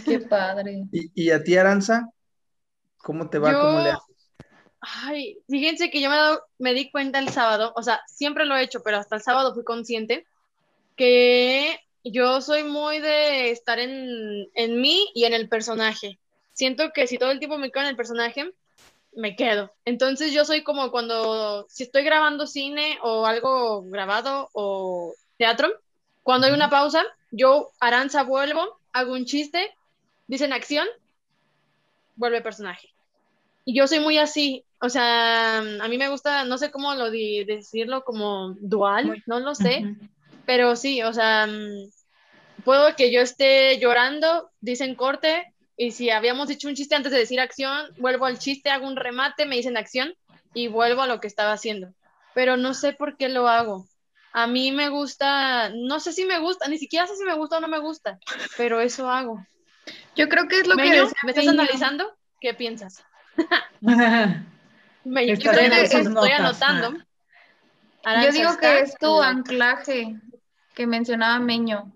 [0.04, 0.82] Qué padre.
[0.92, 2.08] ¿Y, a ti, Aranza?
[2.96, 3.52] ¿Cómo te va?
[3.52, 4.32] ¿Cómo le haces?
[4.80, 6.16] Ay, fíjense que yo me,
[6.58, 9.54] me di cuenta el sábado, o sea, siempre lo he hecho, pero hasta el sábado
[9.54, 10.24] fui consciente
[10.96, 16.18] que yo soy muy de estar en, en mí y en el personaje.
[16.52, 18.50] Siento que si todo el tiempo me quedo en el personaje,
[19.18, 19.72] me quedo.
[19.84, 25.68] Entonces yo soy como cuando, si estoy grabando cine o algo grabado o teatro,
[26.22, 27.02] cuando hay una pausa,
[27.32, 29.74] yo, Aranza, vuelvo, hago un chiste,
[30.28, 30.86] dicen acción,
[32.14, 32.90] vuelve personaje.
[33.64, 37.10] Y yo soy muy así, o sea, a mí me gusta, no sé cómo lo
[37.10, 39.96] decirlo, como dual, no lo sé,
[40.46, 41.90] pero sí, o sea, mm,
[42.64, 47.18] puedo que yo esté llorando, dicen corte, y si habíamos dicho un chiste antes de
[47.18, 50.12] decir acción, vuelvo al chiste, hago un remate, me dicen acción
[50.52, 51.94] y vuelvo a lo que estaba haciendo.
[52.34, 53.86] Pero no sé por qué lo hago.
[54.32, 57.58] A mí me gusta, no sé si me gusta, ni siquiera sé si me gusta
[57.58, 58.18] o no me gusta,
[58.56, 59.46] pero eso hago.
[60.16, 60.82] Yo creo que es lo que...
[61.22, 62.12] ¿Me estás analizando?
[62.40, 63.04] ¿Qué piensas?
[63.80, 66.98] me, estoy, anotando.
[68.24, 70.16] Yo digo que es tu anclaje
[70.74, 71.92] que mencionaba Meño,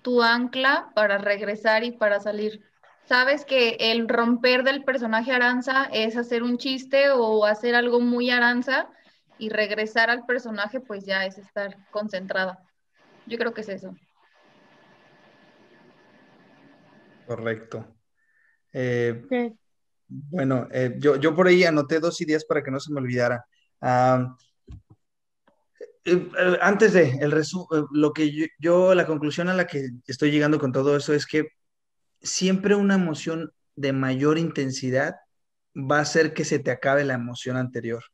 [0.00, 2.69] tu ancla para regresar y para salir
[3.10, 8.30] sabes que el romper del personaje Aranza es hacer un chiste o hacer algo muy
[8.30, 8.88] Aranza
[9.36, 12.62] y regresar al personaje pues ya es estar concentrada.
[13.26, 13.96] Yo creo que es eso.
[17.26, 17.84] Correcto.
[18.72, 19.24] Eh,
[20.06, 23.44] bueno, eh, yo, por ahí anoté dos ideas para que no se me olvidara.
[26.04, 26.30] Eh,
[26.60, 30.70] antes de el resumen, lo que yo, la conclusión a la que estoy llegando con
[30.70, 31.48] todo eso es que
[32.22, 35.16] siempre una emoción de mayor intensidad
[35.74, 38.04] va a hacer que se te acabe la emoción anterior.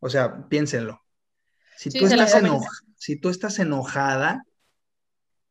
[0.00, 1.00] O sea, piénsenlo.
[1.76, 2.42] Si, tú, estás
[2.96, 4.44] si tú estás enojada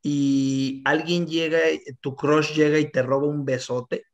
[0.01, 1.59] y alguien llega,
[2.01, 4.05] tu crush llega y te roba un besote,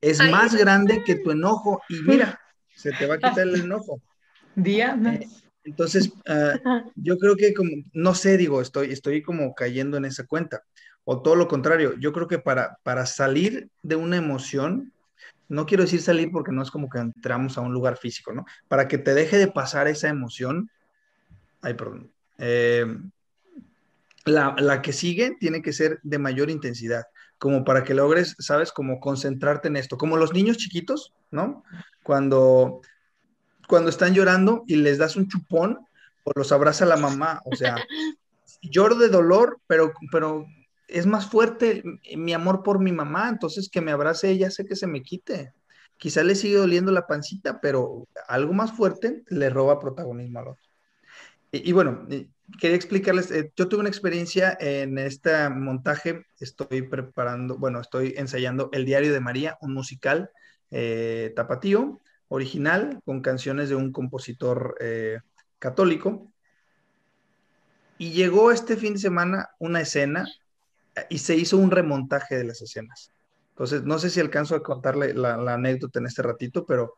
[0.00, 2.40] es más grande que tu enojo y mira,
[2.74, 4.00] se te va a quitar el enojo.
[4.54, 5.14] Diana.
[5.14, 5.28] Eh,
[5.64, 10.26] entonces, ah, yo creo que como, no sé, digo, estoy, estoy como cayendo en esa
[10.26, 10.64] cuenta.
[11.10, 14.92] O todo lo contrario, yo creo que para, para salir de una emoción,
[15.48, 18.44] no quiero decir salir porque no es como que entramos a un lugar físico, ¿no?
[18.68, 20.70] Para que te deje de pasar esa emoción,
[21.62, 22.84] ay, perdón, eh,
[24.26, 27.04] la, la, que sigue tiene que ser de mayor intensidad,
[27.38, 28.70] como para que logres, ¿sabes?
[28.70, 31.64] Como concentrarte en esto, como los niños chiquitos, ¿no?
[32.02, 32.82] Cuando
[33.66, 35.78] cuando están llorando y les das un chupón
[36.24, 37.76] o los abraza la mamá, o sea,
[38.60, 40.46] lloro de dolor, pero, pero
[40.88, 41.82] es más fuerte
[42.16, 45.52] mi amor por mi mamá, entonces que me abrace ella sé que se me quite.
[45.98, 50.68] Quizá le sigue doliendo la pancita, pero algo más fuerte le roba protagonismo al otro.
[51.50, 52.06] Y, bueno,
[52.60, 58.68] quería explicarles, eh, yo tuve una experiencia en este montaje, estoy preparando, bueno, estoy ensayando
[58.72, 60.30] El Diario de María, un musical
[60.70, 65.20] eh, tapatío, original con canciones de un compositor eh,
[65.58, 66.30] católico.
[67.96, 70.28] Y llegó este fin de semana una escena
[71.08, 73.12] y se hizo un remontaje de las escenas.
[73.50, 76.94] Entonces, no sé si alcanzo a contarle la, anécdota en este ratito, pero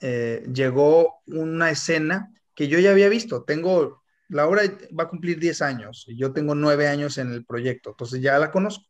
[0.00, 3.44] eh, llegó una escena que yo ya había visto.
[3.44, 4.62] Tengo, la obra
[4.98, 8.38] va a cumplir 10 años y yo tengo 9 años en el proyecto, entonces ya
[8.38, 8.84] la conozco.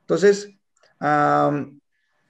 [0.00, 0.50] Entonces,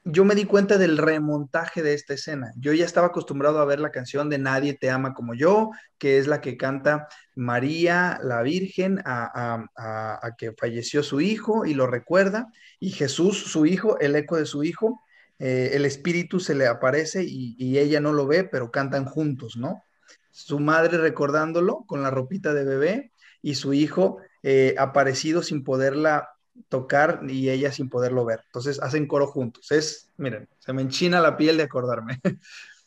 [0.09, 2.53] yo me di cuenta del remontaje de esta escena.
[2.57, 6.19] Yo ya estaba acostumbrado a ver la canción de Nadie te ama como yo, que
[6.19, 12.47] es la que canta María, la Virgen, a, que falleció su hijo y lo recuerda,
[12.79, 15.03] y Jesús, su hijo, el eco de su hijo,
[15.41, 19.83] eh, el espíritu se le aparece y, ella no lo ve, pero cantan juntos, ¿no?
[20.31, 26.29] Su madre recordándolo con la ropita de bebé y su hijo eh, aparecido sin poderla
[26.69, 28.41] tocar y ella sin poderlo ver.
[28.47, 29.71] Entonces hacen coro juntos.
[29.73, 32.21] Es, miren, se me enchina la piel de acordarme.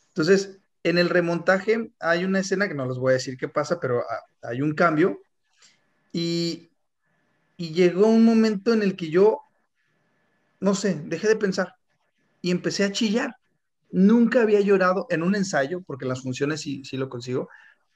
[0.08, 3.78] Entonces, en el remontaje hay una escena que no les voy a decir qué pasa,
[3.80, 5.20] pero ah, hay un cambio.
[6.12, 6.70] Y,
[7.56, 9.40] y llegó un momento en el que yo,
[10.60, 11.74] no sé, dejé de pensar
[12.42, 13.36] y empecé a chillar.
[13.92, 17.48] Nunca había llorado en un ensayo, porque las funciones sí, sí lo consigo,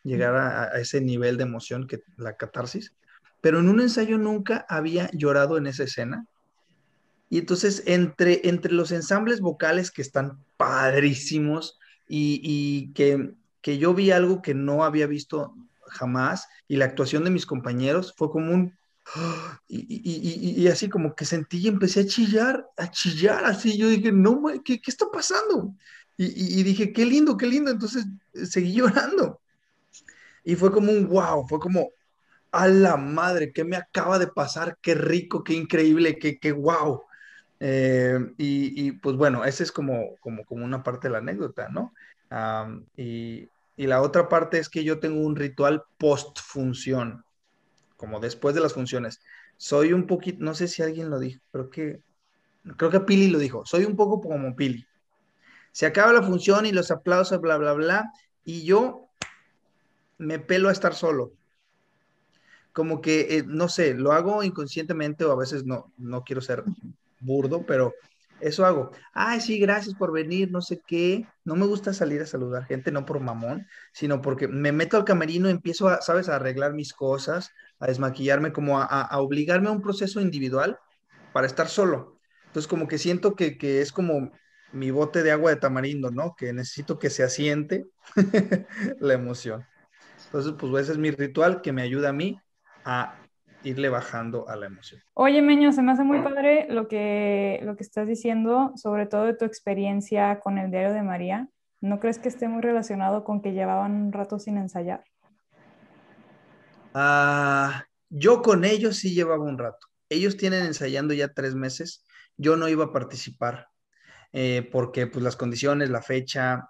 [0.03, 2.95] llegar a, a ese nivel de emoción que la catarsis
[3.45, 6.27] pero en un ensayo nunca había llorado en esa escena.
[7.29, 11.79] Y entonces entre, entre los ensambles vocales que están padrísimos
[12.09, 15.55] y, que, que yo vi algo que no había visto
[15.89, 18.79] jamás y la actuación de mis compañeros fue como un...
[19.69, 23.77] Y, así como que sentí y empecé a chillar, a chillar así.
[23.77, 25.75] Yo dije, no, ¿qué, qué está pasando?
[26.17, 27.71] Y, dije, qué lindo, qué lindo.
[27.71, 28.07] Entonces
[28.45, 29.39] seguí llorando.
[30.45, 31.91] Y fue como un wow, fue como,
[32.55, 34.79] a la madre, ¿qué me acaba de pasar?
[34.81, 37.03] Qué rico, qué increíble, qué, qué wow.
[37.59, 41.93] Eh, y, pues bueno, esa es como, como, como una parte de la anécdota, ¿no?
[42.97, 47.25] y, y, la otra parte es que yo tengo un ritual post función,
[47.97, 49.21] como después de las funciones.
[49.57, 52.01] Soy un poquito, no sé si alguien lo dijo, creo que,
[52.77, 54.87] creo que Pili lo dijo, soy un poco como Pili.
[55.73, 58.13] Se acaba la función y los aplausos, bla, bla, bla,
[58.45, 59.09] y yo
[60.19, 61.33] me pelo a estar solo
[62.75, 66.65] como que, eh, no sé, lo hago inconscientemente o a veces no, no quiero ser
[67.21, 67.95] burdo, pero
[68.41, 68.91] eso hago.
[69.13, 71.25] Ay, sí, gracias por venir, no sé qué.
[71.45, 75.05] No me gusta salir a saludar gente, no por mamón, sino porque me meto al
[75.05, 79.81] camerino empiezo, a, ¿sabes?, a arreglar mis cosas, a desmaquillarme, como a, obligarme a un
[79.81, 80.77] proceso individual
[81.33, 82.19] para estar solo.
[82.47, 84.33] Entonces, como que siento que, que es como
[84.73, 86.35] mi bote de agua de tamarindo, ¿no?
[86.37, 87.87] Que necesito que se asiente
[88.99, 89.65] la emoción.
[90.27, 92.41] Entonces, pues ese es mi ritual que me ayuda a mí
[92.85, 93.19] a
[93.65, 95.01] irle bajando a la emoción.
[95.15, 99.25] Oye, Meño, se me hace muy padre lo que, lo que estás diciendo, sobre todo
[99.25, 101.49] de tu experiencia con el diario de María.
[101.81, 105.05] ¿No crees que esté muy relacionado con que llevaban un rato sin ensayar?
[106.95, 109.87] Ah, yo con ellos sí llevaba un rato.
[110.09, 112.05] Ellos tienen ensayando ya tres meses.
[112.37, 113.69] Yo no iba a participar
[114.33, 116.69] eh, porque pues las condiciones, la fecha,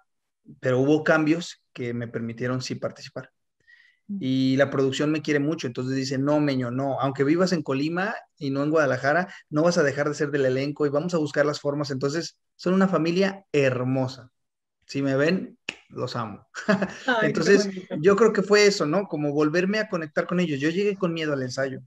[0.59, 3.31] pero hubo cambios que me permitieron sí participar
[4.07, 8.13] y la producción me quiere mucho, entonces dice, no, Meño, no, aunque vivas en Colima
[8.37, 11.17] y no en Guadalajara, no vas a dejar de ser del elenco y vamos a
[11.17, 14.31] buscar las formas, entonces son una familia hermosa.
[14.85, 15.57] Si me ven,
[15.89, 16.47] los amo.
[17.23, 17.67] entonces,
[17.99, 19.07] yo creo que fue eso, ¿no?
[19.07, 20.59] Como volverme a conectar con ellos.
[20.59, 21.81] Yo llegué con miedo al ensayo.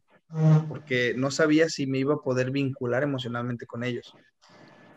[0.69, 4.13] porque no sabía si me iba a poder vincular emocionalmente con ellos.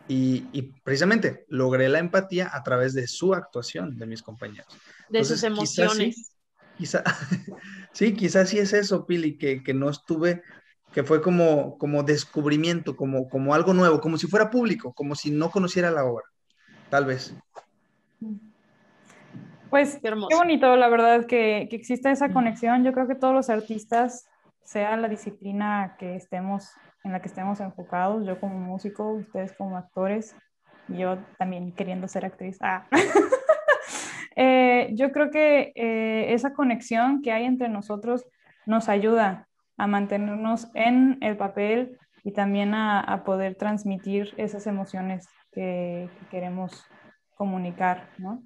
[0.08, 4.66] Y, precisamente logré la empatía a través de su actuación de mis compañeros.
[5.08, 6.31] De sus emociones.
[6.82, 7.04] Quizá,
[7.92, 10.42] sí, quizás sí es eso, Pili, que, que no estuve,
[10.92, 15.30] que fue como, como descubrimiento, como, como algo nuevo, como si fuera público, como si
[15.30, 16.24] no conociera la obra,
[16.90, 17.36] tal vez.
[19.70, 22.82] Pues qué, bonito, la verdad, que, que exista esa conexión.
[22.82, 24.26] Yo creo que todos los artistas,
[24.64, 26.72] sea la disciplina que estemos,
[27.04, 30.34] en la que estemos enfocados, yo como músico, ustedes como actores,
[30.88, 32.58] yo también queriendo ser actriz.
[32.60, 32.88] Ah.
[34.36, 38.24] Eh, yo creo que eh, esa conexión que hay entre nosotros
[38.66, 46.08] nos ayuda a mantenernos en el papel y también a, poder transmitir esas emociones que,
[46.30, 46.86] queremos
[47.34, 48.42] comunicar, ¿no?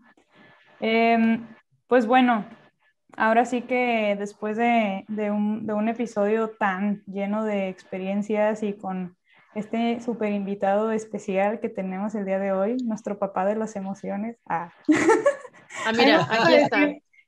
[0.80, 1.46] Em,
[1.86, 2.46] pues bueno,
[3.16, 9.16] ahora sí que después de, un, de, un, episodio tan lleno de experiencias y con
[9.54, 14.38] este súper invitado especial que tenemos el día de hoy, nuestro papá de las emociones.
[14.46, 14.72] Ah.
[15.86, 16.78] Ah, mira, aquí está.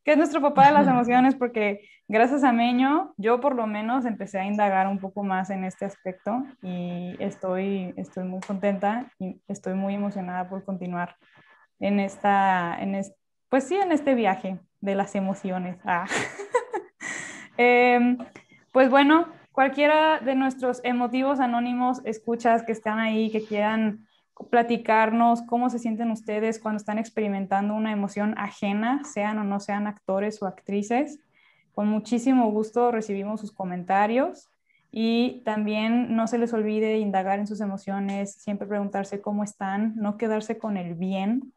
[0.05, 4.05] Que es nuestro papá de las emociones, porque gracias a Meño, yo por lo menos
[4.05, 9.41] empecé a indagar un poco más en este aspecto y estoy, estoy muy contenta y
[9.47, 11.17] estoy muy emocionada por continuar
[11.79, 13.01] en esta, en
[13.49, 15.79] pues sí, en este viaje de las emociones.
[15.85, 16.07] Ah.
[17.61, 18.19] Em,
[18.71, 24.07] pues bueno, cualquiera de nuestros emotivos anónimos escuchas que están ahí, que quieran
[24.51, 29.87] platicarnos cómo se sienten ustedes cuando están experimentando una emoción ajena, sean o no sean
[29.87, 31.21] actores o actrices.
[31.73, 34.49] Con muchísimo gusto recibimos sus comentarios
[34.91, 40.17] y también no se les olvide indagar en sus emociones, siempre preguntarse cómo están, no
[40.17, 41.53] quedarse con el bien,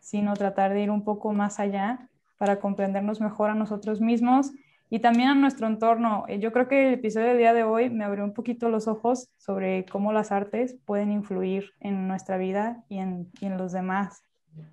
[0.00, 2.08] sino tratar de ir un poco más allá
[2.38, 4.52] para comprendernos mejor a nosotros mismos
[4.88, 6.24] y también a nuestro entorno.
[6.28, 8.88] Eh, yo creo que el episodio del día de hoy me abrió un poquito los
[8.88, 14.22] ojos sobre cómo las artes pueden influir en nuestra vida y en, en los demás.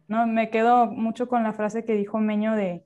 [0.07, 0.27] ¿no?
[0.27, 2.85] Me quedo mucho con la frase que dijo Meño de,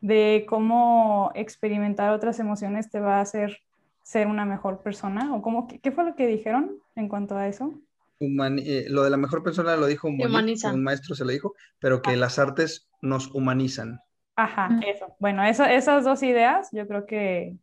[0.00, 3.58] de cómo experimentar otras emociones te va a hacer
[4.02, 5.34] ser una mejor persona.
[5.34, 7.74] ¿O cómo, qué, fue lo que dijeron en cuanto a eso?
[8.20, 12.00] Eh, lo de la mejor persona lo dijo un, un maestro, se lo dijo, pero
[12.02, 12.16] que ah.
[12.16, 14.00] las artes nos humanizan.
[14.36, 15.16] Ajá, eso.
[15.18, 17.56] Bueno, esas dos ideas yo creo que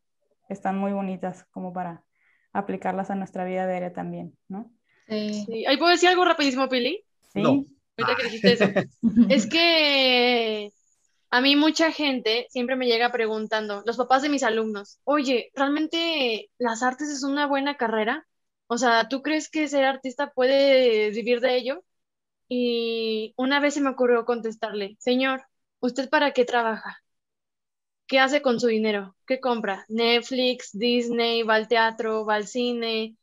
[0.49, 2.03] están muy bonitas como para
[2.51, 4.71] aplicarlas a nuestra vida diaria también, ¿no?
[5.07, 5.45] Sí.
[5.45, 5.65] sí.
[5.77, 7.03] ¿Puedo decir algo rapidísimo, Pili?
[7.31, 7.41] Sí.
[7.41, 7.65] No.
[7.97, 8.65] Ahorita que dijiste eso.
[9.29, 10.71] es que
[11.29, 16.49] a mí mucha gente siempre me llega preguntando, los papás de mis alumnos, oye, ¿realmente
[16.57, 18.27] las artes es una buena carrera?
[18.67, 21.83] O sea, ¿tú crees que ser artista puede vivir de ello?
[22.47, 25.43] Y una vez se me ocurrió contestarle, señor,
[25.83, 27.03] ¿Usted para qué trabaja?
[28.07, 29.17] ¿Qué hace con su dinero?
[29.27, 29.83] ¿Qué compra?
[29.89, 33.17] Netflix, Disney, va al teatro, va al cine,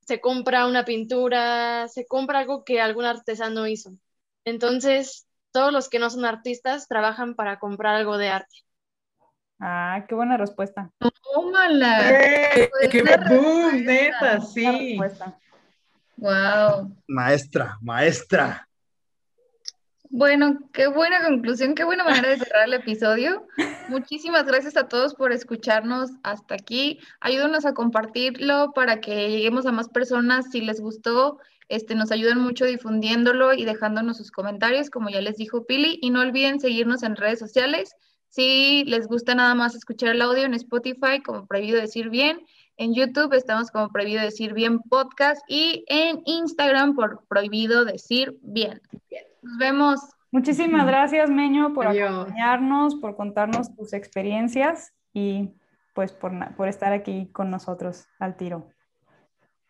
[0.00, 3.92] se compra una pintura, se compra algo que algún artesano hizo.
[4.44, 8.56] Entonces, todos los que no son artistas trabajan para comprar algo de arte.
[9.60, 10.90] Ah, qué buena respuesta.
[11.22, 12.10] ¡Tómala!
[12.10, 12.68] ¡Eh!
[12.90, 13.84] ¡Qué boom!
[13.84, 14.98] Neta, sí.
[16.16, 16.96] Wow.
[17.06, 18.66] Maestra, maestra.
[20.12, 23.46] Bueno, qué buena conclusión, qué buena manera de cerrar el episodio.
[23.88, 26.98] Muchísimas gracias a todos por escucharnos hasta aquí.
[27.20, 30.50] Ayúdenos a compartirlo para que lleguemos a más personas.
[30.50, 31.38] Si les gustó,
[31.68, 36.00] este, nos ayudan mucho difundiéndolo y dejándonos sus comentarios, como ya les dijo Pili.
[36.02, 37.94] Y no olviden seguirnos en redes sociales.
[38.30, 42.44] Si les gusta nada más escuchar el audio en Spotify, como Prohibido Decir Bien.
[42.76, 48.80] En YouTube estamos como Prohibido Decir Bien Podcast y en Instagram por Prohibido Decir Bien.
[49.42, 50.00] Nos vemos.
[50.32, 55.50] Muchísimas gracias, Meño, por acompañarnos, por contarnos tus experiencias y
[55.92, 58.70] pues por, por estar aquí con nosotros al tiro.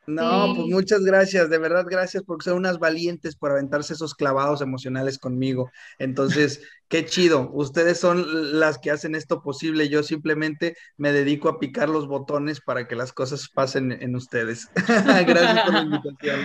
[0.07, 4.61] No, pues muchas gracias, de verdad gracias porque son unas valientes por aventarse esos clavados
[4.61, 5.71] emocionales conmigo.
[5.99, 11.59] Entonces, qué chido, ustedes son las que hacen esto posible, yo simplemente me dedico a
[11.59, 14.69] picar los botones para que las cosas pasen en ustedes.
[14.75, 16.41] gracias por la invitación.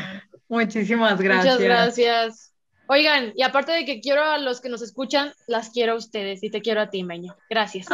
[0.48, 1.56] Muchísimas gracias.
[1.56, 2.55] Muchas gracias.
[2.88, 6.44] Oigan, y aparte de que quiero a los que nos escuchan, las quiero a ustedes
[6.44, 7.36] y te quiero a ti, Meño.
[7.50, 7.88] Gracias.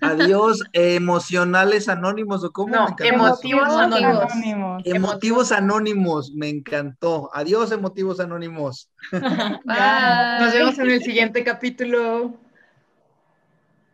[0.00, 2.74] Adiós, emocionales anónimos, ¿o cómo?
[2.74, 4.82] No, emotivos anónimos.
[4.84, 7.30] Emotivos anónimos, me encantó.
[7.32, 8.90] Adiós, emotivos anónimos.
[9.12, 12.34] Nos vemos en el siguiente capítulo.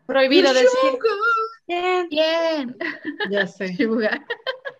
[0.06, 0.98] Prohibido decir.
[1.68, 2.08] Bien.
[2.08, 2.76] Bien.
[3.30, 3.76] Ya sé.